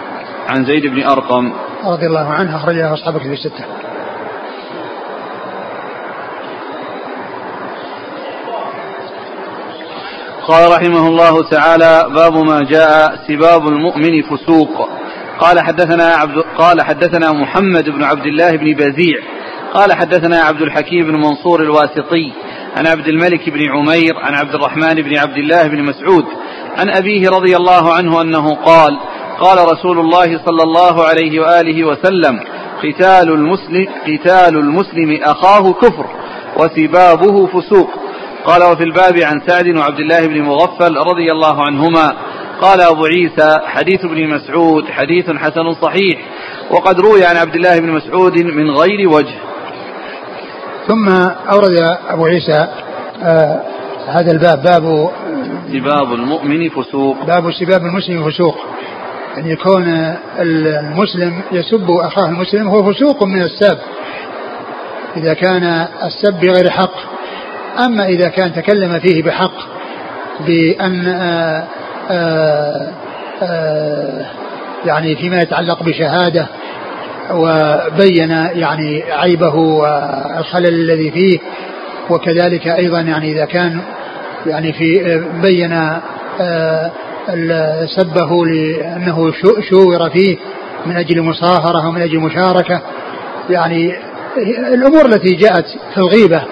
[0.48, 1.52] عن زيد بن أرقم.
[1.84, 3.64] رضي الله عنه أخرجه أصحاب الكتب الستة.
[10.48, 14.88] قال رحمه الله تعالى باب ما جاء سباب المؤمن فسوق.
[15.38, 19.18] قال حدثنا عبد قال حدثنا محمد بن عبد الله بن بزيع.
[19.74, 22.32] قال حدثنا عبد الحكيم بن منصور الواسطي.
[22.76, 26.24] عن عبد الملك بن عمير عن عبد الرحمن بن عبد الله بن مسعود.
[26.78, 28.98] عن أبيه رضي الله عنه أنه قال
[29.40, 32.40] قال رسول الله صلى الله عليه وآله وسلم
[32.82, 36.06] قتال المسلم قتال المسلم أخاه كفر
[36.56, 37.90] وسبابه فسوق.
[38.44, 42.16] قال وفي الباب عن سعد وعبد الله بن مغفل رضي الله عنهما
[42.60, 46.20] قال أبو عيسى حديث ابن مسعود حديث حسن صحيح
[46.70, 49.34] وقد روي عن عبد الله بن مسعود من غير وجه.
[50.88, 51.08] ثم
[51.52, 52.68] أورد أبو عيسى
[53.22, 53.62] آه
[54.08, 55.10] هذا الباب باب
[55.72, 57.24] سباب المؤمن فسوق.
[57.26, 58.56] باب سباب المسلم فسوق.
[59.38, 63.78] أن يكون المسلم يسب أخاه المسلم هو فسوق من السب
[65.16, 67.14] إذا كان السب بغير حق.
[67.78, 69.54] أما إذا كان تكلم فيه بحق
[70.40, 71.64] بأن آآ
[72.10, 72.92] آه، آآ
[73.42, 74.26] آه، آه،
[74.86, 76.46] يعني فيما يتعلق بشهادة
[77.30, 81.38] وبين يعني عيبه والخلل الذي فيه
[82.10, 83.80] وكذلك أيضا يعني إذا كان
[84.46, 85.72] يعني في بين
[87.96, 89.32] سبه لأنه
[89.70, 90.36] شوور فيه
[90.86, 92.80] من أجل مصاهرة ومن أجل مشاركة.
[93.50, 93.94] يعني
[94.74, 95.64] الأمور التي جاءت
[95.94, 96.42] في الغيبة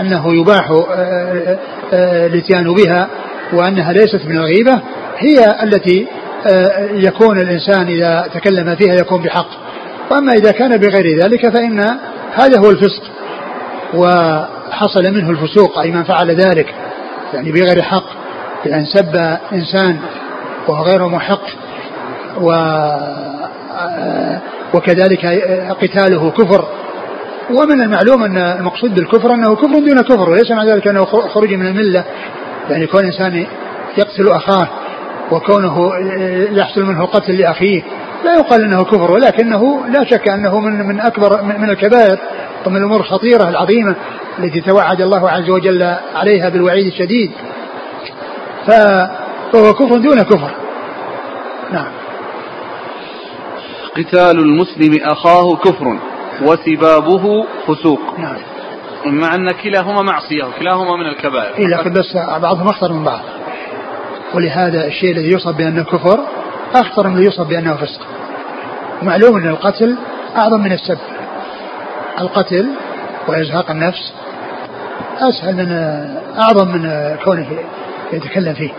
[0.00, 0.82] أنه يباح
[1.92, 3.08] الإتيان بها
[3.52, 4.80] وأنها ليست من الغيبة
[5.18, 6.06] هي التي
[6.90, 9.48] يكون الإنسان إذا تكلم فيها يكون بحق.
[10.10, 11.80] وأما إذا كان بغير ذلك فإن
[12.34, 13.02] هذا هو الفسق.
[13.94, 16.74] وحصل منه الفسوق أي من فعل ذلك
[17.34, 18.27] يعني بغير حق.
[18.64, 19.16] بأن سب
[19.52, 19.96] إنسان
[20.68, 21.42] وهو غير محق
[22.40, 22.50] و
[24.74, 25.26] وكذلك
[25.82, 26.68] قتاله كفر.
[27.50, 31.66] ومن المعلوم أن المقصود بالكفر أنه كفر دون كفر وليس مع ذلك أنه خروج من
[31.66, 32.04] الملة.
[32.70, 33.46] يعني كون إنسان
[33.98, 34.68] يقتل أخاه
[35.32, 35.90] وكونه
[36.50, 37.82] يحصل منه القتل لأخيه
[38.24, 42.18] لا يقال أنه كفر ولكنه لا شك أنه من من أكبر من الكبائر
[42.66, 43.94] ومن الأمور الخطيرة العظيمة
[44.38, 47.30] التي توعد الله عز وجل عليها بالوعيد الشديد.
[48.66, 50.50] فهو كفر دون كفر.
[51.72, 51.92] نعم.
[53.96, 55.98] قتال المسلم أخاه كفر
[56.42, 58.00] وسبابه فسوق.
[58.18, 58.36] نعم.
[59.06, 61.58] مع أن كلاهما معصية وكلاهما من الكبائر.
[61.58, 63.20] إيه لكن بس بعضهم أخطر من بعض.
[64.34, 66.20] ولهذا الشيء الذي يوصف بأنه كفر
[66.74, 68.00] أخطر من الذي يوصف بأنه فسق.
[69.02, 69.96] معلوم أن القتل
[70.36, 70.98] أعظم من السب.
[72.20, 72.68] القتل
[73.28, 74.12] وإزهاق النفس
[75.18, 75.72] أسهل من
[76.38, 77.48] أعظم من كونه
[78.12, 78.70] يتكلم فيه.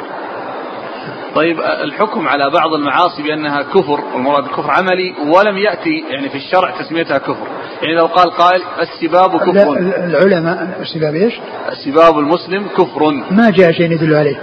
[1.36, 6.82] طيب الحكم على بعض المعاصي بأنها كفر والمراد كفر عملي ولم يأتي يعني في الشرع
[6.82, 7.48] تسميتها كفر.
[7.82, 9.78] يعني لو قال قائل السباب كفر.
[9.78, 11.34] العلماء السباب إيش؟
[11.72, 13.12] السباب المسلم كفر.
[13.32, 14.40] ما جاء شيء يدل عليه.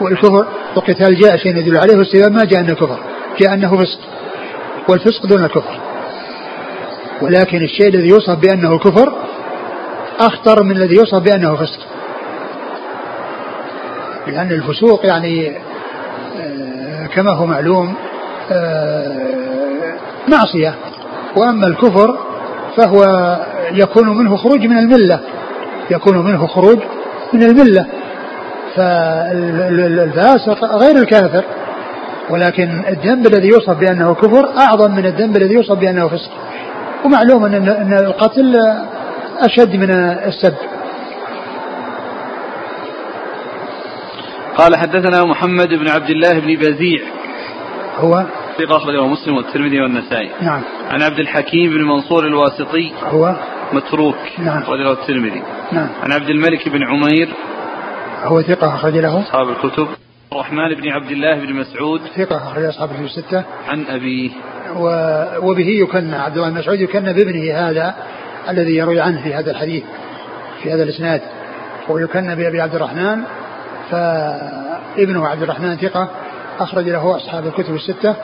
[0.00, 0.46] والكفر
[0.76, 2.98] والقتال جاء شيء يدل عليه والسباب ما جاء أنه كفر.
[3.40, 4.00] جاء أنه فسق.
[4.88, 5.80] والفسق دون الكفر.
[7.22, 9.12] ولكن الشيء الذي يوصف بأنه كفر
[10.20, 11.93] أخطر من الذي يوصف بأنه فسق.
[14.26, 15.56] لأن الفسوق يعني
[16.40, 17.94] آه، كما هو معلوم
[18.52, 19.16] آه،
[20.28, 20.74] معصية.
[21.36, 22.18] وأما الكفر
[22.76, 23.04] فهو
[23.72, 25.20] يكون منه خروج من الملة.
[25.90, 26.78] يكون منه خروج
[27.32, 27.86] من الملة.
[28.76, 31.44] فالفاسق غير الكافر.
[32.30, 36.30] ولكن الذنب الذي يوصف بأنه كفر أعظم من الذنب الذي يوصف بأنه فسق.
[37.04, 38.56] ومعلوم أن القتل
[39.40, 39.90] أشد من
[40.26, 40.54] السب.
[44.56, 47.02] قال حدثنا محمد بن عبد الله بن بزيع.
[47.96, 48.26] هو؟
[48.58, 50.30] ثقة أخرجه مسلم والترمذي والنسائي.
[50.42, 50.62] نعم.
[50.90, 52.92] عن عبد الحكيم بن منصور الواسطي.
[53.02, 53.34] هو؟
[53.72, 54.16] متروك.
[54.38, 54.62] نعم.
[54.62, 55.42] أخرجه الترمذي.
[55.72, 55.88] نعم.
[56.02, 57.28] عن عبد الملك بن عمير.
[58.22, 59.88] هو ثقة أخرج له؟ أصحاب الكتب.
[60.32, 62.00] الرحمن بن عبد الله بن مسعود.
[62.16, 63.44] ثقة أخرج أصحاب الكتب الستة.
[63.68, 64.30] عن أبيه.
[64.76, 64.86] و...
[65.50, 67.94] وبه يكنى عبد الله بن مسعود يكنى بابنه هذا
[68.48, 69.84] الذي يروي عنه في هذا الحديث
[70.62, 71.20] في هذا الإسناد.
[71.88, 73.22] ويكنى بأبي عبد الرحمن
[73.90, 76.08] فابنه عبد الرحمن ثقة
[76.60, 78.16] أخرج له أصحاب الكتب الستة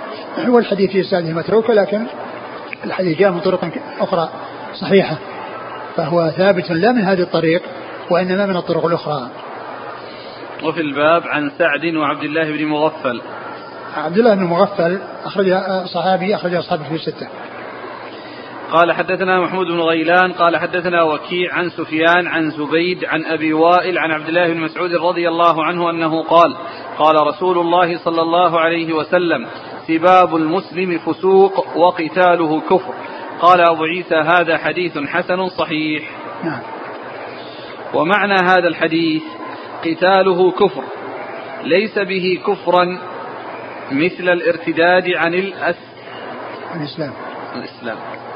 [0.49, 2.07] والحديث في إسناده متروك لكن
[2.85, 4.29] الحديث جاء من طرق أخرى
[4.75, 5.17] صحيحة
[5.97, 7.63] فهو ثابت لا من هذه الطريق
[8.11, 9.29] وإنما من الطرق الأخرى.
[10.65, 13.21] وفي الباب عن سعد وعبد الله بن مغفل.
[13.97, 15.55] عبد الله بن مغفل أخرج
[15.87, 17.29] صحابي أخرج أصحاب الكتب الستة.
[18.71, 23.99] قال حدثنا محمود بن غيلان قال حدثنا وكيع عن سفيان عن زبيد عن أبي وائل
[23.99, 26.57] عن عبد الله بن مسعود رضي الله عنه أنه قال
[26.99, 29.47] قال رسول الله صلى الله عليه وسلم
[29.87, 32.95] سباب المسلم فسوق وقتاله كفر.
[33.41, 36.11] قال أبو عيسى هذا حديث حسن صحيح.
[36.45, 36.63] نعم.
[37.95, 39.23] ومعنى هذا الحديث
[39.85, 40.85] قتاله كفر.
[41.65, 42.99] ليس به كفرا
[43.93, 45.77] مثل الارتداد عن الأس
[46.75, 47.13] الإسلام.
[47.57, 48.30] الإسلام.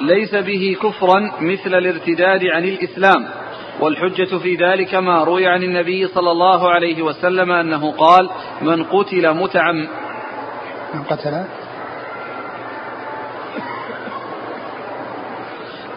[0.00, 3.28] ليس به كفرا مثل الارتداد عن الإسلام
[3.80, 8.30] والحجة في ذلك ما روي عن النبي صلى الله عليه وسلم أنه قال
[8.62, 9.88] من قتل متعم
[10.94, 11.44] من قتل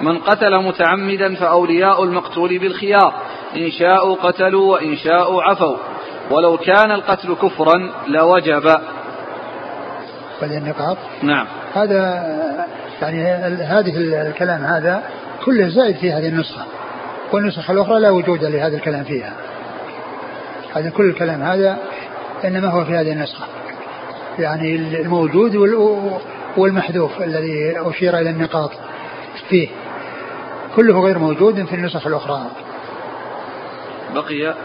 [0.01, 3.13] من قتل متعمدا فأولياء المقتول بالخيار
[3.55, 5.77] إن شاءوا قتلوا وإن شاءوا عفوا.
[6.31, 8.77] ولو كان القتل كفرا لوجب.
[10.43, 11.47] النقاط نعم.
[11.73, 12.23] هذا
[13.01, 13.23] يعني
[13.63, 15.03] هذه الكلام هذا
[15.45, 16.65] كله زائد في هذه النسخة.
[17.31, 19.33] والنسخة الأخرى لا وجود لهذا الكلام فيها.
[20.75, 21.77] هذا كل الكلام هذا
[22.45, 23.45] إنما هو في هذه النسخة.
[24.39, 25.55] يعني الموجود
[26.57, 28.71] والمحذوف الذي أشير إلى النقاط
[29.49, 29.67] فيه.
[30.75, 32.41] كله غير موجود في النسخ الأخرى
[34.15, 34.55] بقي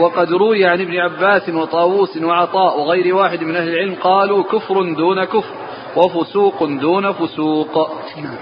[0.00, 5.24] وقد روي عن ابن عباس وطاووس وعطاء وغير واحد من أهل العلم قالوا كفر دون
[5.24, 5.54] كفر
[5.96, 8.36] وفسوق دون فسوق نعم.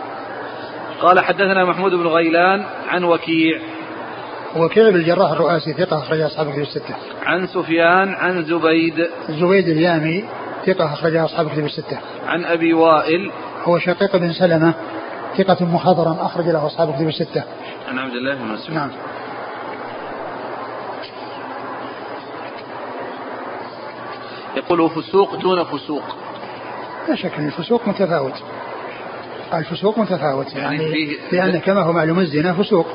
[1.01, 3.61] قال حدثنا محمود بن غيلان عن وكيع
[4.57, 6.95] وكيع بن الجراح الرؤاسي ثقة أخرج أصحاب الكتب الستة.
[7.23, 10.25] عن سفيان عن زبيد زبيد اليامي
[10.67, 11.99] ثقة أخرج أصحاب الكتب الستة.
[12.27, 13.31] عن أبي وائل
[13.65, 14.75] هو شقيق بن سلمة
[15.39, 17.45] ثقة مخضرم أخرج له أصحاب الكتب الستة.
[17.89, 18.75] عن عبد الله بن مسعود.
[18.75, 18.91] نعم.
[24.57, 26.03] يقول فسوق دون فسوق.
[27.09, 28.43] لا شك أن الفسوق متفاوت.
[29.55, 32.87] الفسوق متفاوت يعني, يعني لأن كما هو معلوم الزنا فسوق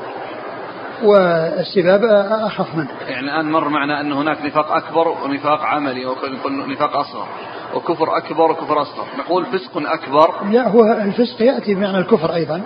[1.04, 2.88] والسباب أخف منه.
[3.08, 7.26] يعني الآن مر معنا أن هناك نفاق أكبر ونفاق عملي ونفاق أصغر.
[7.74, 9.04] وكفر أكبر وكفر أصغر.
[9.18, 10.34] نقول فسق أكبر.
[10.50, 12.62] لا هو الفسق يأتي بمعنى الكفر أيضا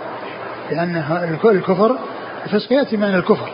[0.71, 1.03] لأن
[1.45, 1.97] الكفر
[2.45, 3.49] الفسق يأتي بمعنى الكفر.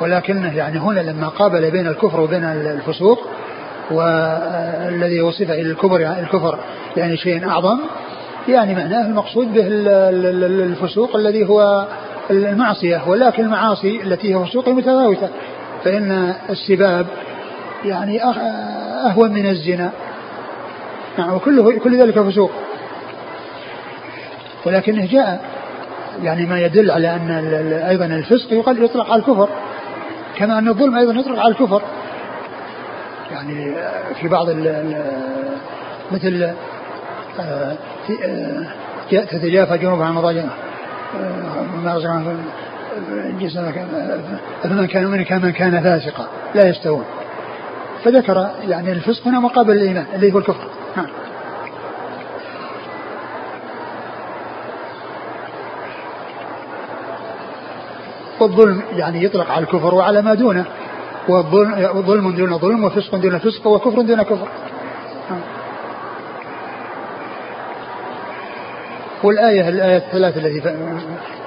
[0.00, 3.26] ولكنه يعني هنا لما قابل بين الكفر وبين الفسوق
[3.90, 6.58] والذي وصف إلى الكفر يعني الكفر
[6.96, 7.78] يعني شيء أعظم
[8.48, 11.86] يعني معناه المقصود به الفسوق الذي هو
[12.30, 15.28] المعصية ولكن المعاصي التي هي فسوق متفاوتة
[15.84, 17.06] فإن السباب
[17.84, 19.90] يعني أهون من الزنا.
[21.18, 22.50] نعم وكله كل ذلك فسوق.
[24.66, 25.44] ولكنه جاء
[26.22, 27.30] يعني ما يدل على أن
[27.88, 29.48] أيضا الفسق يقال يطلق على الكفر
[30.36, 31.82] كما أن الظلم أيضا يطلق على الكفر.
[33.32, 33.74] يعني
[34.20, 34.94] في بعض ال
[36.12, 36.50] مثل
[37.40, 37.76] آه،
[38.24, 38.66] آه،
[39.10, 40.44] تتجافى جنوبها عن مضاجع
[41.16, 42.36] آه، ما رزقنا
[44.62, 45.06] فمن كان
[45.40, 47.04] من كان فاسقا لا يستوون.
[48.04, 50.66] فذكر يعني الفسق هنا مقابل الإيمان اللي هو الكفر.
[50.96, 51.06] نعم.
[58.40, 60.64] والظلم يعني يطلق على الكفر وعلى ما دونه
[61.28, 64.48] وظلم دون ظلم وفسق دون فسق وكفر دون كفر.
[69.22, 70.68] والآية الآية الثلاث التي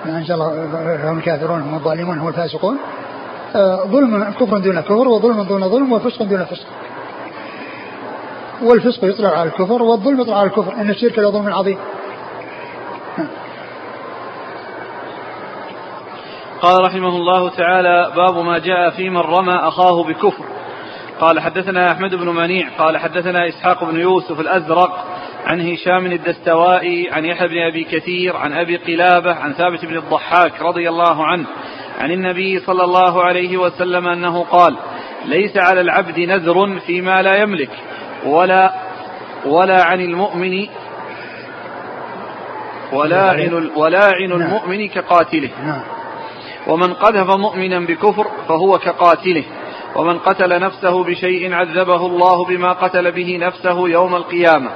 [0.06, 2.78] إن شاء الله هم الكافرون هم الظالمون هم الفاسقون.
[3.56, 6.66] آه، ظلم كفر دون كفر وظلم دون ظلم وفسق دون فسق.
[8.62, 11.78] والفسق يطلع على الكفر والظلم يطلع على الكفر إن الشرك لظلم عظيم.
[16.62, 20.44] قال رحمه الله تعالى باب ما جاء في من رمى أخاه بكفر.
[21.22, 25.06] قال حدثنا أحمد بن منيع قال حدثنا إسحاق بن يوسف الأزرق
[25.46, 30.62] عن هشام الدستوائي عن يحيى بن أبي كثير عن أبي قلابة عن ثابت بن الضحاك
[30.62, 31.46] رضي الله عنه
[32.00, 34.76] عن النبي صلى الله عليه وسلم أنه قال
[35.26, 37.70] ليس على العبد نذر فيما لا يملك
[38.26, 38.74] ولا
[39.46, 40.68] ولا عن المؤمن
[42.94, 44.42] ولاعن ولاعن نعم.
[44.42, 45.82] المؤمن كقاتله نعم.
[46.68, 49.44] ومن قذف مؤمنا بكفر فهو كقاتله
[49.96, 54.72] ومن قتل نفسه بشيء عذبه الله بما قتل به نفسه يوم القيامة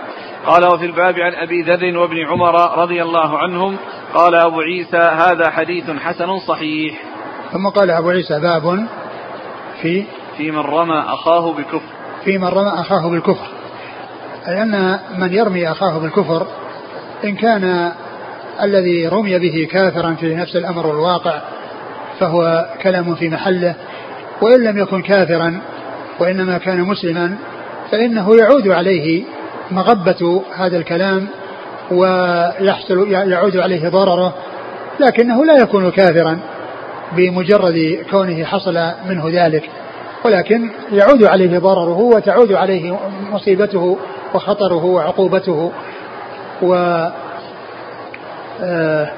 [0.47, 3.77] قال وفي الباب عن أبي ذر وابن عمر رضي الله عنهم
[4.13, 7.01] قال أبو عيسى هذا حديث حسن صحيح.
[7.51, 8.87] ثم قال أبو عيسى باب
[9.81, 10.03] في
[10.37, 11.81] في من رمى أخاه بكفر
[12.25, 13.47] في من رمى أخاه بالكفر.
[14.47, 16.47] أي أن من يرمي أخاه بالكفر
[17.23, 17.91] إن كان
[18.61, 21.41] الذي رمي به كافرا في نفس الأمر والواقع
[22.19, 23.75] فهو كلام في محله
[24.41, 25.61] وإن لم يكن كافرا
[26.19, 27.37] وإنما كان مسلما
[27.91, 29.23] فإنه يعود عليه
[29.71, 31.27] مغبة هذا الكلام
[31.91, 34.33] ويحصل يعود عليه ضرره
[34.99, 36.39] لكنه لا يكون كافرا
[37.17, 39.69] بمجرد كونه حصل منه ذلك
[40.25, 42.99] ولكن يعود عليه ضرره وتعود عليه
[43.31, 43.97] مصيبته
[44.33, 45.71] وخطره وعقوبته
[46.61, 46.73] و
[48.61, 49.11] آه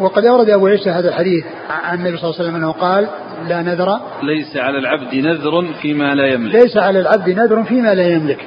[0.00, 3.08] وقد أورد أبو عيسى هذا الحديث عن النبي صلى الله عليه وسلم أنه قال
[3.48, 6.54] لا نذر ليس على العبد نذر فيما لا يملك.
[6.54, 8.38] ليس على العبد نذر فيما لا يملك.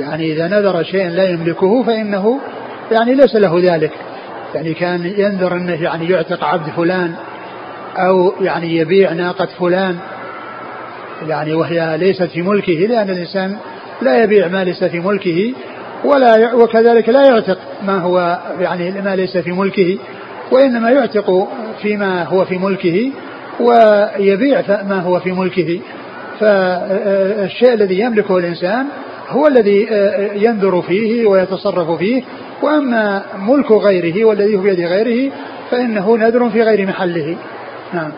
[0.00, 2.40] يعني إذا نذر شيئا لا يملكه فإنه
[2.92, 3.92] يعني ليس له ذلك.
[4.54, 7.14] يعني كان ينذر أنه يعني يعتق عبد فلان
[7.96, 9.96] أو يعني يبيع ناقة فلان
[11.28, 13.56] يعني وهي ليست في ملكه لأن الإنسان
[14.02, 15.54] لا يبيع ما ليس في ملكه
[16.04, 19.98] ولا وكذلك لا يعتق ما هو يعني ما ليس في ملكه
[20.50, 21.48] وإنما يعتق
[21.82, 23.10] فيما هو في ملكه
[23.60, 25.80] ويبيع ما هو في ملكه.
[26.40, 28.86] فالشيء الذي يملكه الإنسان
[29.28, 29.88] هو الذي
[30.34, 32.22] ينذر فيه ويتصرف فيه
[32.62, 35.32] وأما ملك غيره والذي هو بيد غيره
[35.70, 37.36] فإنه نذر في غير محله.
[37.92, 38.12] نعم.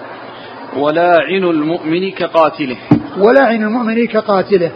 [0.76, 2.76] ولاعن المؤمن كقاتله.
[3.18, 4.70] ولاعن المؤمن كقاتله.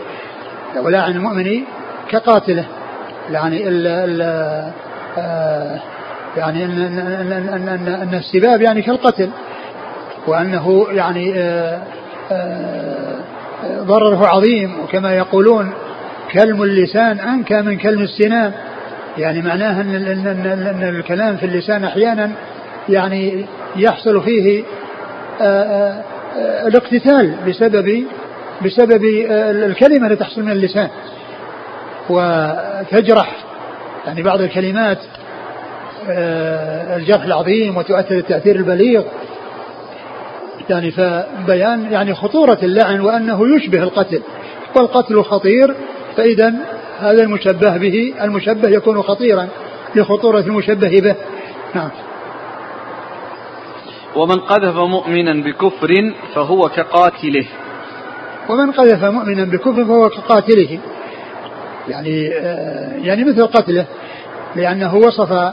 [0.83, 1.61] ولاعن المؤمن
[2.09, 2.65] كقاتله.
[3.31, 4.23] يعني ال ال
[5.19, 5.81] آه
[6.37, 9.31] يعني إن إن إن, أن, أن السباب يعني كالقتل.
[10.27, 11.83] وأنه يعني آه
[12.33, 13.15] آه
[13.83, 15.73] ضرره عظيم وكما يقولون
[16.35, 18.53] كلم اللسان أنكى من كلم السنان.
[19.19, 22.31] يعني معناه أن, أن, أن, أن الكلام في اللسان أحيانا
[22.89, 24.65] يعني يحصل فيه
[25.41, 26.03] آآ
[26.37, 28.05] آآ الاقتتال بسبب
[28.65, 29.05] بسبب
[29.67, 30.89] الكلمة اللي تحصل من اللسان.
[32.11, 33.37] وتجرح.
[34.07, 34.99] يعني بعض الكلمات
[36.97, 39.03] الجرح العظيم وتؤثر التأثير البليغ.
[40.71, 44.23] يعني فبيان يعني خطورة اللعن وأنه يشبه القتل.
[44.77, 45.75] والقتل خطير
[46.17, 46.55] فإذا
[47.01, 49.49] هذا المشبه به المشبه يكون خطيرا
[49.95, 51.15] لخطورة المشبه به.
[51.75, 51.91] نعم.
[54.17, 57.47] ومن قذف مؤمنا بكفر فهو كقاتله.
[58.49, 60.79] ومن قذف مؤمنا بكفر فهو كقاتله.
[61.89, 63.87] يعني آه، يعني مثل قتله
[64.57, 65.53] لأنه وصف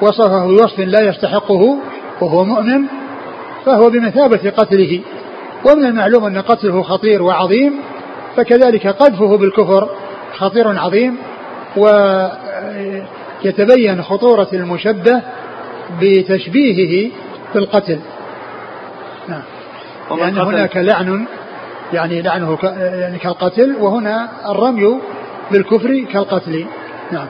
[0.00, 1.78] وصفه بوصف لا يستحقه
[2.20, 2.84] وهو مؤمن
[3.66, 5.00] فهو بمثابة قتله.
[5.64, 7.72] ومن المعلوم أن قتله خطير وعظيم
[8.38, 9.88] فكذلك قذفه بالكفر
[10.36, 11.16] خطير عظيم
[11.76, 11.86] و
[13.44, 15.22] يتبين خطورة المشبه
[16.00, 17.10] بتشبيهه
[17.54, 17.98] بالقتل.
[19.28, 19.42] نعم.
[20.18, 21.26] لأن هناك لعن
[21.92, 25.00] يعني لعنه يعني كالقتل وهنا الرمي
[25.50, 26.66] بالكفر كالقتل.
[27.12, 27.26] نعم.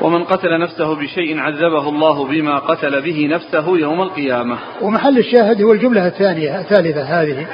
[0.00, 4.58] ومن قتل نفسه بشيء عذبه الله بما قتل به نفسه يوم القيامة.
[4.82, 7.46] ومحل الشاهد هو الجملة الثانية الثالثة هذه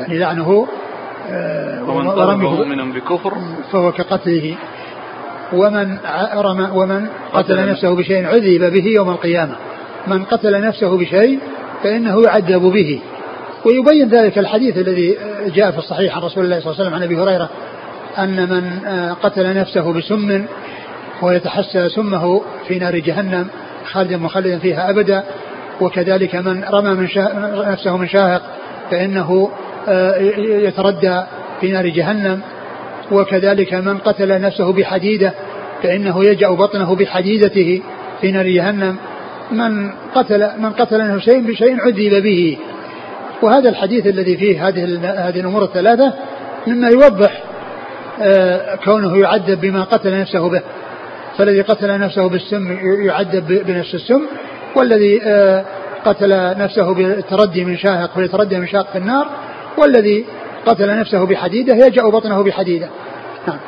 [0.00, 0.66] يعني لعنه
[2.26, 3.32] مؤمنا بكفر.
[3.72, 4.54] فهو كقتله.
[5.52, 5.98] ومن
[6.34, 9.56] رمى ومن قتل نفسه بشيء عذب به يوم القيامة.
[10.06, 11.38] من قتل نفسه بشيء
[11.82, 13.00] فإنه يعذب به.
[13.64, 15.16] ويبين ذلك الحديث الذي
[15.46, 17.48] جاء في الصحيح عن رسول الله صلى الله عليه وسلم عن أبي هريرة
[18.18, 20.44] أن من آه، قتل نفسه بسم
[21.22, 23.48] ويتحسى سمه في نار جهنم
[23.92, 25.24] خالدا مخلدا فيها أبدا.
[25.80, 27.08] وكذلك من رمى من
[27.70, 28.42] نفسه من شاهق
[28.90, 29.50] فإنه
[29.88, 31.22] آه، يتردى
[31.60, 32.40] في نار جهنم
[33.12, 35.32] وكذلك من قتل نفسه بحديدة
[35.82, 37.82] فإنه يجأ بطنه بحديدته
[38.20, 38.96] في نار جهنم.
[39.52, 42.58] من قتل من قتل نفسه شيء بشيء عذب به.
[43.42, 44.84] وهذا الحديث الذي فيه هذه
[45.28, 46.12] هذه الأمور الثلاثة
[46.66, 47.42] مما يوضح
[48.22, 50.62] آه، كونه يعذب بما قتل نفسه به.
[51.38, 54.22] فالذي قتل نفسه بالسم يعذب بنفس السم
[54.76, 55.64] والذي آه،
[56.04, 59.26] قتل نفسه بالتردي من شاهق فيتردى من شاق في النار
[59.78, 60.24] والذي
[60.66, 62.88] قتل نفسه بحديدة يجأ بطنه بحديدة
[63.46, 63.58] نعم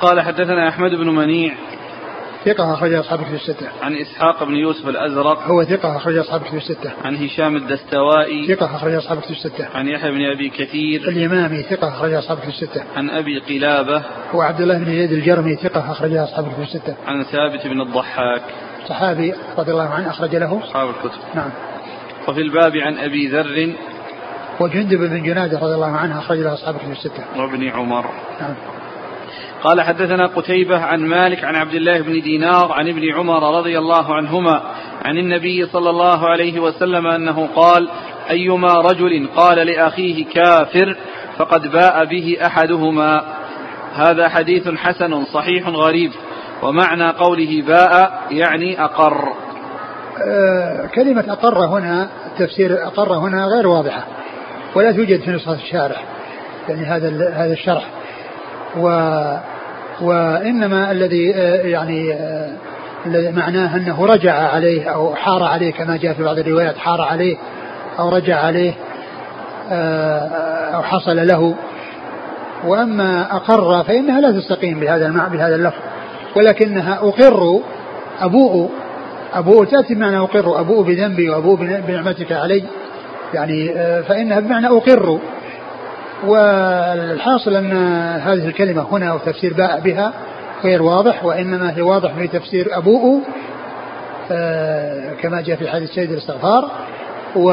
[0.00, 1.54] قال حدثنا أحمد بن منيع
[2.44, 3.66] ثقة أخرج أصحاب كتب الستة.
[3.82, 5.42] عن إسحاق بن يوسف الأزرق.
[5.42, 6.92] هو ثقة أخرج أصحاب كتب الستة.
[7.04, 8.46] عن هشام الدستوائي.
[8.46, 9.68] ثقة أخرج أصحاب كتب الستة.
[9.74, 11.08] عن يحيى بن أبي كثير.
[11.08, 12.84] اليمامي ثقة أخرج أصحاب كتب الستة.
[12.96, 14.02] عن أبي قلابة.
[14.34, 16.96] هو عبد الله بن زيد الجرمي ثقة أخرج أصحاب كتب الستة.
[17.06, 18.42] عن ثابت بن الضحاك.
[18.88, 20.60] صحابي رضي الله عنه أخرج له.
[20.64, 21.20] أصحاب الكتب.
[21.34, 21.50] نعم.
[22.28, 23.74] وفي الباب عن أبي ذر.
[24.60, 27.24] وجندب بن جنادة رضي الله عنه أخرج له أصحاب كتب الستة.
[27.36, 28.04] وابن عمر.
[28.40, 28.54] نعم.
[29.62, 34.14] قال حدثنا قتيبة عن مالك عن عبد الله بن دينار عن ابن عمر رضي الله
[34.14, 34.62] عنهما
[35.04, 37.88] عن النبي صلى الله عليه وسلم أنه قال
[38.30, 40.96] أيما رجل قال لأخيه كافر
[41.38, 43.22] فقد باء به أحدهما
[43.94, 46.12] هذا حديث حسن صحيح غريب
[46.62, 49.32] ومعنى قوله باء يعني أقر.
[50.26, 54.04] أه كلمة أقر هنا تفسير أقر هنا غير واضحة
[54.74, 56.04] ولا توجد في نسخة الشارح
[56.68, 57.84] يعني هذا هذا الشرح.
[58.76, 58.88] و
[60.00, 62.50] وإنما الذي آه، يعني آه،
[63.06, 67.36] الذي معناه أنه رجع عليه أو حار عليه كما جاء في بعض الروايات حار عليه
[67.98, 68.72] أو رجع عليه
[69.70, 70.28] آه،
[70.74, 71.54] أو حصل له.
[72.66, 75.87] وأما أقر فإنها لا تستقيم بهذا بهذا اللفظ.
[76.36, 77.60] ولكنها أقر
[78.20, 78.70] أبوء
[79.34, 82.64] أبوء تأتي بمعنى أقر أبوء بذنبي وأبوء بنعمتك علي.
[83.34, 83.68] يعني
[84.02, 85.18] فإنها بمعنى أقر.
[86.26, 87.72] والحاصل أن
[88.16, 90.12] هذه الكلمة هنا وتفسير باء بها
[90.64, 93.22] غير واضح وإنما هي واضح في تفسير أبوء
[94.30, 96.70] آه، كما جاء في حديث سيد الاستغفار.
[97.36, 97.50] و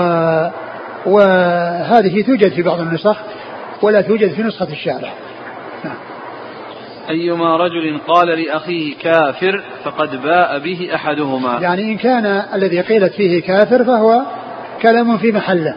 [1.06, 3.18] وهذه توجد في بعض النسخ
[3.82, 5.14] ولا توجد في نسخة الشارح.
[7.10, 11.60] أيما رجل قال لأخيه كافر فقد باء به أحدهما.
[11.62, 14.22] يعني إن كان الذي قيلت فيه كافر فهو
[14.82, 15.76] كلام في محله.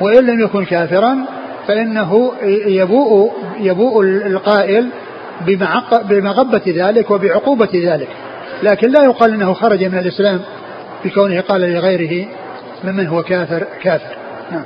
[0.00, 1.26] وإن لم يكن كافرا
[1.66, 2.32] فإنه
[2.66, 4.88] يبوء يبوء القائل
[6.08, 8.08] بمغبة ذلك وبعقوبة ذلك.
[8.62, 10.40] لكن لا يقال إنه خرج من الإسلام
[11.04, 12.28] بكونه قال لغيره
[12.84, 14.16] ممن هو كافر كافر.
[14.50, 14.64] نعم.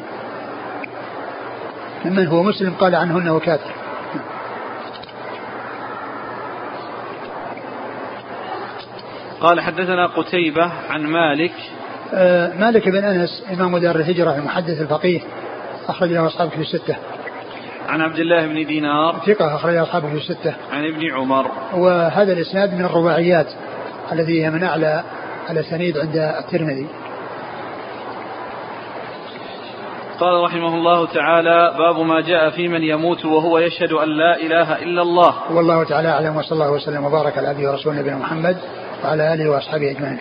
[2.05, 3.80] ممن هو مسلم قال عنه إنه كافر.
[9.41, 11.53] قال حدثنا قتيبة عن مالك
[12.15, 15.21] آه مالك بن أنس إمام دار الهجرة المحدث الفقيه
[15.89, 16.97] أخرج له أصحاب في الستة.
[17.89, 20.55] عن عبد الله بن دينار ثقة أخرج أصحابه في الستة.
[20.73, 21.51] عن ابن عمر.
[21.75, 23.47] وهذا الإسناد من الرباعيات
[24.13, 25.03] الذي هي من أعلى
[25.51, 26.87] الأسانيد عند الترمذي.
[30.21, 34.83] قال رحمه الله تعالى باب ما جاء في من يموت وهو يشهد أن لا إله
[34.83, 38.57] إلا الله والله تعالى أعلم وصلى الله وسلم وبارك على أبي ورسول نبينا محمد
[39.05, 40.19] وعلى آله وأصحابه أجمعين.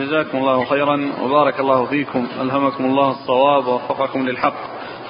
[0.00, 2.26] جزاكم الله خيرا وبارك الله فيكم.
[2.40, 4.54] ألهمكم الله الصواب ووفقكم للحق.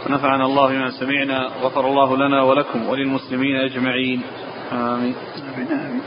[0.07, 4.23] ونفعنا الله بما سمعنا غفر الله لنا ولكم وللمسلمين أجمعين.
[4.73, 5.15] آمين,
[5.57, 6.03] آمين, آمين.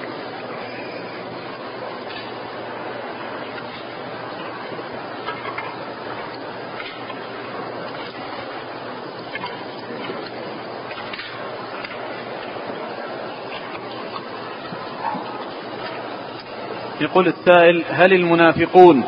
[17.02, 19.04] يقول السائل هل المنافقون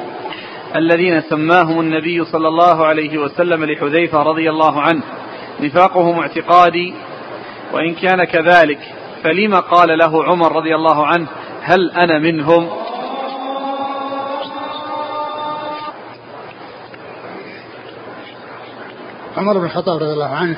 [0.75, 5.03] الذين سماهم النبي صلى الله عليه وسلم لحذيفة رضي الله عنه
[5.59, 6.93] نفاقهم اعتقادي؟
[7.73, 8.79] وإن كان كذلك
[9.23, 11.27] فلما قال له عمر رضي الله عنه
[11.61, 12.69] هل أنا منهم؟
[19.37, 20.57] عمر بن الخطاب رضي الله عنه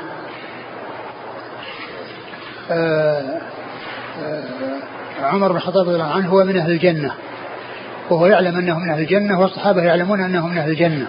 [2.72, 3.09] آه،
[5.30, 7.12] عمر بن الخطاب رضي الله عنه هو من أهل الجنة.
[8.10, 11.08] وهو يعلم أنه من أهل الجنة والصحابة يعلمون أنه من أهل الجنة.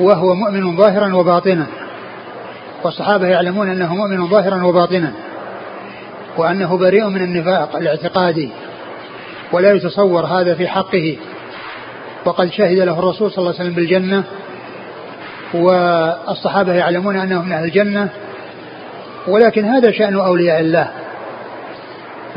[0.00, 1.66] وهو مؤمن ظاهرا وباطنا.
[2.84, 5.12] والصحابة يعلمون أنه مؤمن ظاهرا وباطنا.
[6.36, 8.50] وأنه بريء من النفاق الاعتقادي.
[9.52, 11.16] ولا يتصور هذا في حقه.
[12.24, 14.24] وقد شهد له الرسول صلى الله عليه وسلم بالجنة.
[15.54, 18.08] والصحابة يعلمون أنه من أهل الجنة.
[19.28, 20.90] ولكن هذا شأن أولياء الله.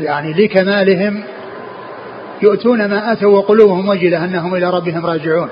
[0.00, 1.24] يعني لكمالهم
[2.42, 5.48] يؤتون ما أتوا وقلوبهم وجلة أنهم إلى ربهم راجعون.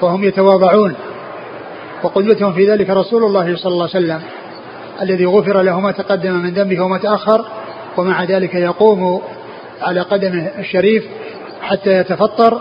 [0.00, 0.94] وهم يتواضعون.
[2.02, 4.20] وقدوتهم في ذلك رسول الله صلى الله عليه وسلم
[5.02, 7.44] الذي غفر له ما تقدم من ذنبه وما تأخر
[7.96, 9.22] ومع ذلك يقوم
[9.82, 11.04] على قدمه الشريف
[11.62, 12.60] حتى يتفطر.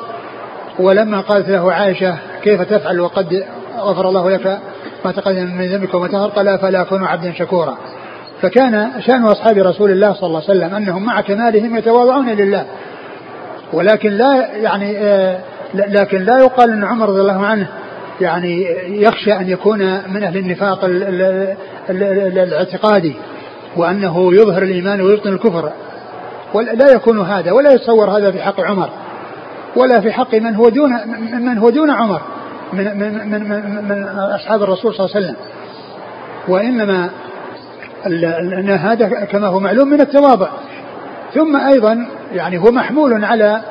[0.80, 3.46] ولما قالت له عائشة كيف تفعل وقد
[3.80, 4.60] غفر الله لك
[5.06, 7.78] ما تقدم من ذنبك وما تأخر قال فلا أكون عبدا شكورا.
[8.42, 12.66] فكان شأن أصحاب رسول الله صلى الله عليه وسلم أنهم مع كمالهم يتواضعون لله.
[13.74, 15.40] ولكن لا يعني آه
[15.74, 17.68] لكن لا يقال أن عمر رضي الله عنه
[18.22, 19.80] يعني يخشى أن يكون
[20.14, 20.80] من أهل النفاق
[21.90, 23.16] الاعتقادي
[23.78, 25.72] وأنه يظهر الإيمان ويبطن الكفر.
[26.56, 28.90] لا يكون هذا ولا يتصور هذا في حق عمر
[29.76, 30.92] ولا في حق من هو دون
[31.34, 32.22] من هو دون عمر
[32.74, 35.38] من من من, من, من أصحاب الرسول صلى الله عليه وسلم.
[36.48, 37.10] وإنما
[38.06, 40.50] أن هذا كما هو معلوم من التواضع.
[41.34, 43.62] ثم أيضا يعني هو محمول على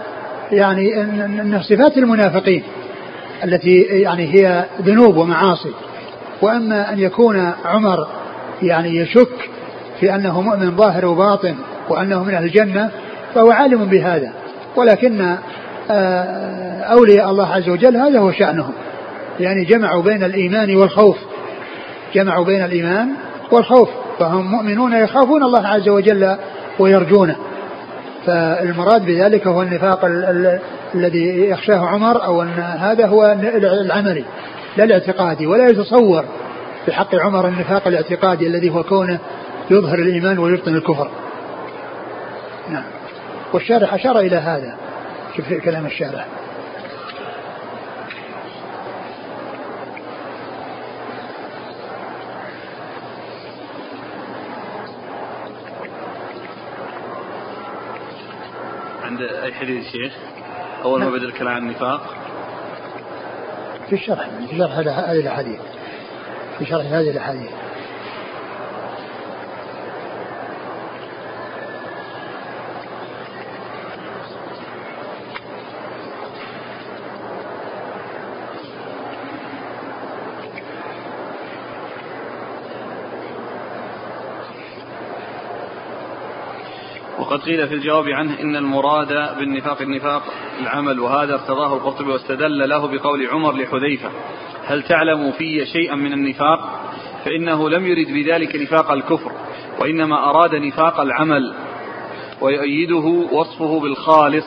[0.53, 2.63] يعني أن صفات المنافقين
[3.45, 5.73] التي يعني هي ذنوب ومعاصي.
[6.43, 8.07] وأما أن يكون عمر
[8.63, 9.51] يعني يشك
[10.01, 11.55] في أنه مؤمن ظاهر وباطن
[11.89, 12.91] وأنه من أهل الجنة
[13.35, 14.33] فهو عالم بهذا.
[14.77, 15.37] ولكن
[15.91, 18.73] آه، أولياء الله عز وجل هذا هو شأنهم.
[19.41, 21.17] يعني جمعوا بين الإيمان والخوف.
[22.15, 23.09] جمعوا بين الإيمان
[23.53, 23.89] والخوف.
[24.19, 26.37] فهم مؤمنون يخافون الله عز وجل
[26.79, 27.37] ويرجونه
[28.27, 30.01] فالمراد بذلك هو النفاق
[30.95, 33.37] الذي يخشاه عمر أو أن هذا هو
[33.85, 34.25] العملي
[34.77, 36.25] لا الاعتقادي ولا يتصور
[36.87, 39.19] في حق عمر النفاق الاعتقادي الذي هو كونه
[39.71, 41.11] يظهر الإيمان ويبطن الكفر.
[42.71, 42.85] نعم.
[43.53, 44.77] والشارح أشار إلى هذا.
[45.37, 46.27] شوف كلام الشارح.
[59.49, 60.13] أي حديث شيخ؟
[60.85, 61.19] أول ما نعم.
[61.19, 62.17] بدأ الكلام عن النفاق
[63.89, 65.61] في الشرح في شرح هذه الأحاديث
[66.59, 67.51] في شرح هذه الأحاديث
[87.29, 90.23] وقد قيل في الجواب عنه إن المراد بالنفاق النفاق
[90.61, 94.11] العمل وهذا ارتضاه القرطبي واستدل له بقول عمر لحذيفة
[94.67, 96.91] هل تعلم في شيئا من النفاق؟
[97.25, 99.33] فإنه لم يرد بذلك نفاق الكفر
[99.79, 101.55] وإنما أراد نفاق العمل
[102.41, 104.47] ويؤيده وصفه بالخالص.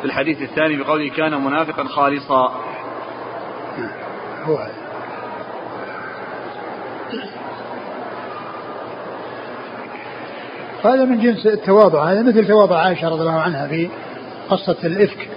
[0.00, 2.62] في الحديث الثاني بقوله كان منافقا خالصا.
[4.44, 4.58] هو
[10.84, 13.88] هذا من جنس التواضع هذا مثل تواضع عائشة رضي الله عنها في
[14.50, 15.28] قصة الإفك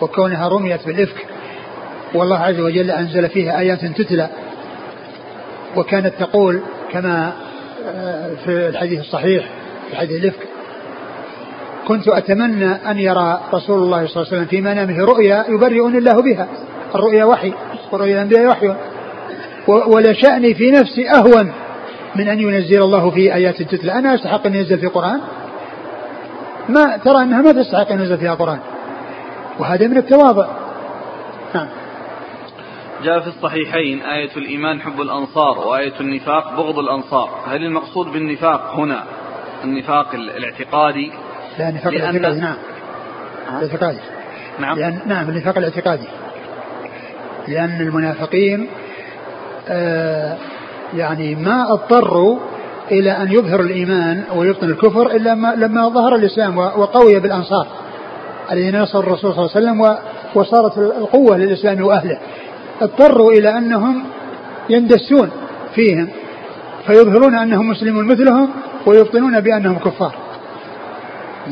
[0.00, 1.26] وكونها رميت بالإفك.
[2.14, 4.28] والله عز وجل أنزل فيها آيات تتلى
[5.76, 6.60] وكانت تقول
[6.92, 7.32] كما
[7.86, 9.44] آه، في الحديث الصحيح
[9.90, 10.48] في حديث الإفك
[11.88, 16.22] كنت أتمنى أن يرى رسول الله صلى الله عليه وسلم في منامه رؤيا يبرئني الله
[16.22, 16.48] بها
[16.94, 17.52] الرؤيا وحي
[17.92, 18.74] ورؤيا الأنبياء وحي
[19.68, 21.52] ولشأني في نفسي أهون
[22.16, 25.20] من أن ينزل الله في آيات تتلى أنا أستحق أن ينزل في قرآن
[26.68, 28.58] ما ترى أنها ما تستحق أن ينزل فيها قرآن
[29.58, 30.46] وهذا من التواضع.
[31.54, 31.68] نعم.
[33.04, 37.30] جاء في الصحيحين آية الإيمان حب الأنصار وآية النفاق بغض الأنصار.
[37.46, 39.04] هل المقصود بالنفاق هنا؟
[39.64, 41.12] النفاق الاعتقادي؟
[41.58, 42.40] لا النفاق الاعتقادي.
[42.40, 42.56] نعم.
[43.58, 44.00] الاعتقادي.
[44.58, 44.78] نعم.
[44.78, 46.06] لأن نعم النفاق الاعتقادي.
[47.48, 48.68] لأن المنافقين
[49.68, 50.36] آه
[50.94, 52.38] يعني ما اضطروا
[52.90, 57.66] إلى أن يظهر الإيمان ويبطن الكفر إلا ما لما ظهر الإسلام وقوي بالأنصار
[58.52, 59.96] الذين نصر الرسول صلى الله عليه وسلم
[60.34, 62.18] وصارت القوة للإسلام وأهله.
[62.82, 64.04] اضطروا إلى أنهم
[64.70, 65.30] يندسون
[65.74, 66.08] فيهم
[66.86, 68.50] فيظهرون أنهم مسلمون مثلهم
[68.86, 70.14] ويبطنون بأنهم كفار.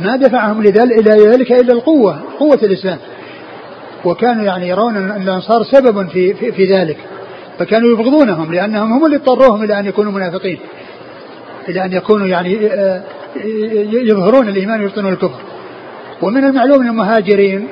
[0.04, 2.98] ما دفعهم إلى ذلك إلا القوة قوة الإسلام.
[4.04, 6.96] وكانوا يعني يرون أن الأنصار سبب في, في, في ذلك.
[7.58, 10.58] فكانوا يبغضونهم لأنهم هم اللي اضطروهم إلى أن يكونوا منافقين
[11.68, 13.02] إلى أن يكونوا يعني آه،
[13.92, 15.40] يظهرون الإيمان ويبطنون الكفر.
[16.22, 17.68] ومن المعلوم أن المهاجرين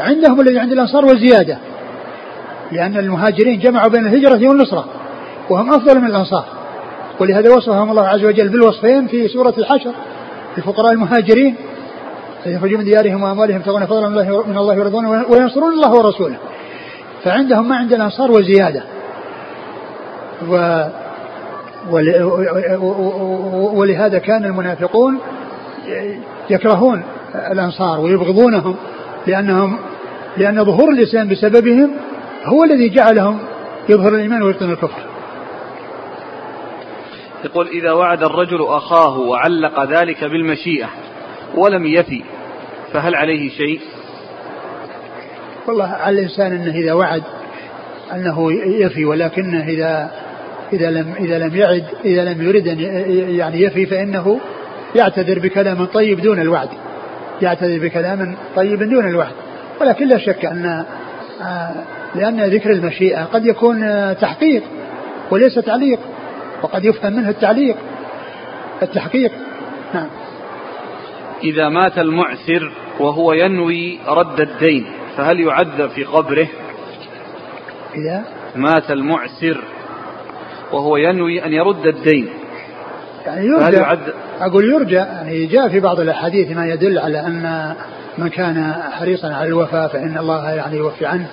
[0.00, 1.58] عندهم الذي عند الأنصار وزيادة
[2.72, 4.84] لأن المهاجرين جمعوا بين الهجرة والنصرة
[5.50, 6.44] وهم أفضل من الأنصار.
[7.20, 9.92] ولهذا وصفهم الله عز وجل بالوصفين في سورة الحشر
[10.58, 11.56] الفقراء المهاجرين
[12.46, 14.08] يخرجون من ديارهم وأموالهم يبتغون فضلا
[14.46, 16.36] من الله ورضوانه وينصرون الله ورسوله.
[17.24, 18.82] فعندهم ما عند الأنصار وزياده
[20.48, 20.84] و
[23.74, 25.18] ولهذا كان المنافقون
[26.50, 27.02] يكرهون
[27.34, 28.76] الأنصار ويبغضونهم
[29.26, 29.78] لأنهم
[30.36, 31.90] لأن ظهور الإسلام بسببهم
[32.44, 33.38] هو الذي جعلهم
[33.88, 35.02] يظهر الإيمان ويبطن الكفر.
[37.44, 40.88] يقول إذا وعد الرجل أخاه وعلق ذلك بالمشيئة
[41.54, 42.22] ولم يفي
[42.92, 43.80] فهل عليه شيء؟
[45.68, 47.22] والله على الإنسان أنه إذا وعد
[48.12, 50.10] أنه يفي ولكنه إذا
[50.72, 52.80] إذا لم إذا لم يعد إذا لم يرد أن
[53.38, 54.40] يعني يفي فإنه
[54.96, 56.68] يعتذر بكلام طيب دون الوعد.
[57.42, 59.32] يعتذر بكلام طيب دون الوعد.
[59.80, 60.84] ولكن لا شك ان
[61.42, 64.62] آه، لأن ذكر المشيئة قد يكون آه، تحقيق
[65.30, 65.98] وليس تعليق
[66.62, 67.76] وقد يفهم منه التعليق
[68.82, 69.32] التحقيق
[69.94, 70.08] نعم
[71.44, 76.46] إذا مات المعسر وهو ينوي رد الدين فهل يعذب في قبره
[77.94, 78.24] إذا
[78.56, 79.64] مات المعسر
[80.72, 82.28] وهو ينوي أن يرد الدين.
[83.26, 83.98] يعني يرجى يعد...
[84.40, 87.74] أقول يرجى يعني جاء في بعض الأحاديث ما يدل على أن
[88.18, 91.26] من كان حريصا على الوفاء فإن الله يعني يوفي عنه.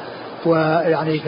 [0.46, 1.26] ويعني ف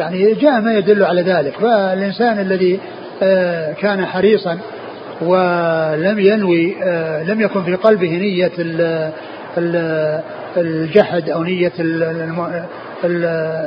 [0.00, 1.54] يعني جاء ما يدل على ذلك.
[1.60, 2.80] فالإنسان الذي
[3.22, 4.58] آه، كان حريصا
[5.20, 8.52] ولم ينوي آه، لم يكن في قلبه نية
[10.56, 11.72] الجحد أو نية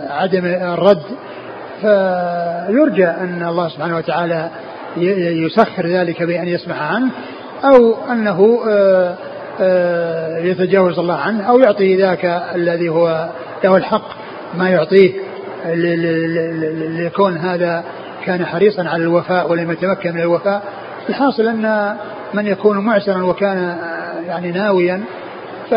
[0.09, 1.03] عدم الرد
[1.81, 4.49] فيرجى أن الله سبحانه وتعالى
[5.47, 7.11] يسخر ذلك بأن يسمح عنه
[7.63, 9.15] أو أنه آه،
[9.61, 13.29] آه، يتجاوز الله عنه أو يعطي ذاك الذي هو
[13.63, 14.07] له الحق
[14.57, 15.11] ما يعطيه
[16.87, 17.83] ليكون هذا
[18.25, 20.63] كان حريصا على الوفاء ولم يتمكن من الوفاء.
[21.09, 21.95] الحاصل أن
[22.33, 23.77] من يكون معسرا وكان
[24.27, 25.03] يعني ناويا
[25.69, 25.73] ف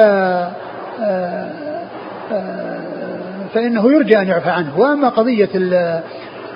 [3.55, 4.79] فإنه يرجى أن يعفى عنه.
[4.79, 5.49] وأما قضية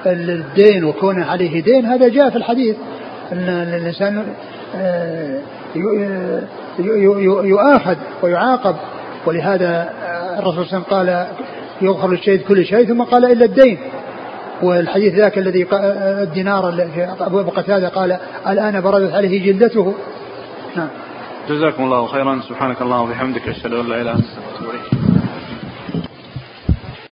[0.06, 2.76] الدين وكونه عليه دين هذا جاء في الحديث
[3.32, 4.26] أن الإنسان
[7.44, 8.76] يؤاخذ ويعاقب.
[9.26, 9.90] ولهذا
[10.38, 11.26] الرسول صلى الله عليه وسلم قال
[11.82, 13.78] يغفر للشهيد كل شيء ثم قال إلا الدين.
[14.62, 15.66] والحديث ذاك الذي
[16.22, 16.88] الدينار
[17.20, 18.18] أبو قتادة قال
[18.48, 19.94] الآن بردت عليه جلدته.
[20.76, 20.88] نعم.
[21.48, 22.40] جزاكم الله خيرا.
[22.48, 25.01] سبحانك اللهم وبحمدك أشهد أن لا إله إلا أنت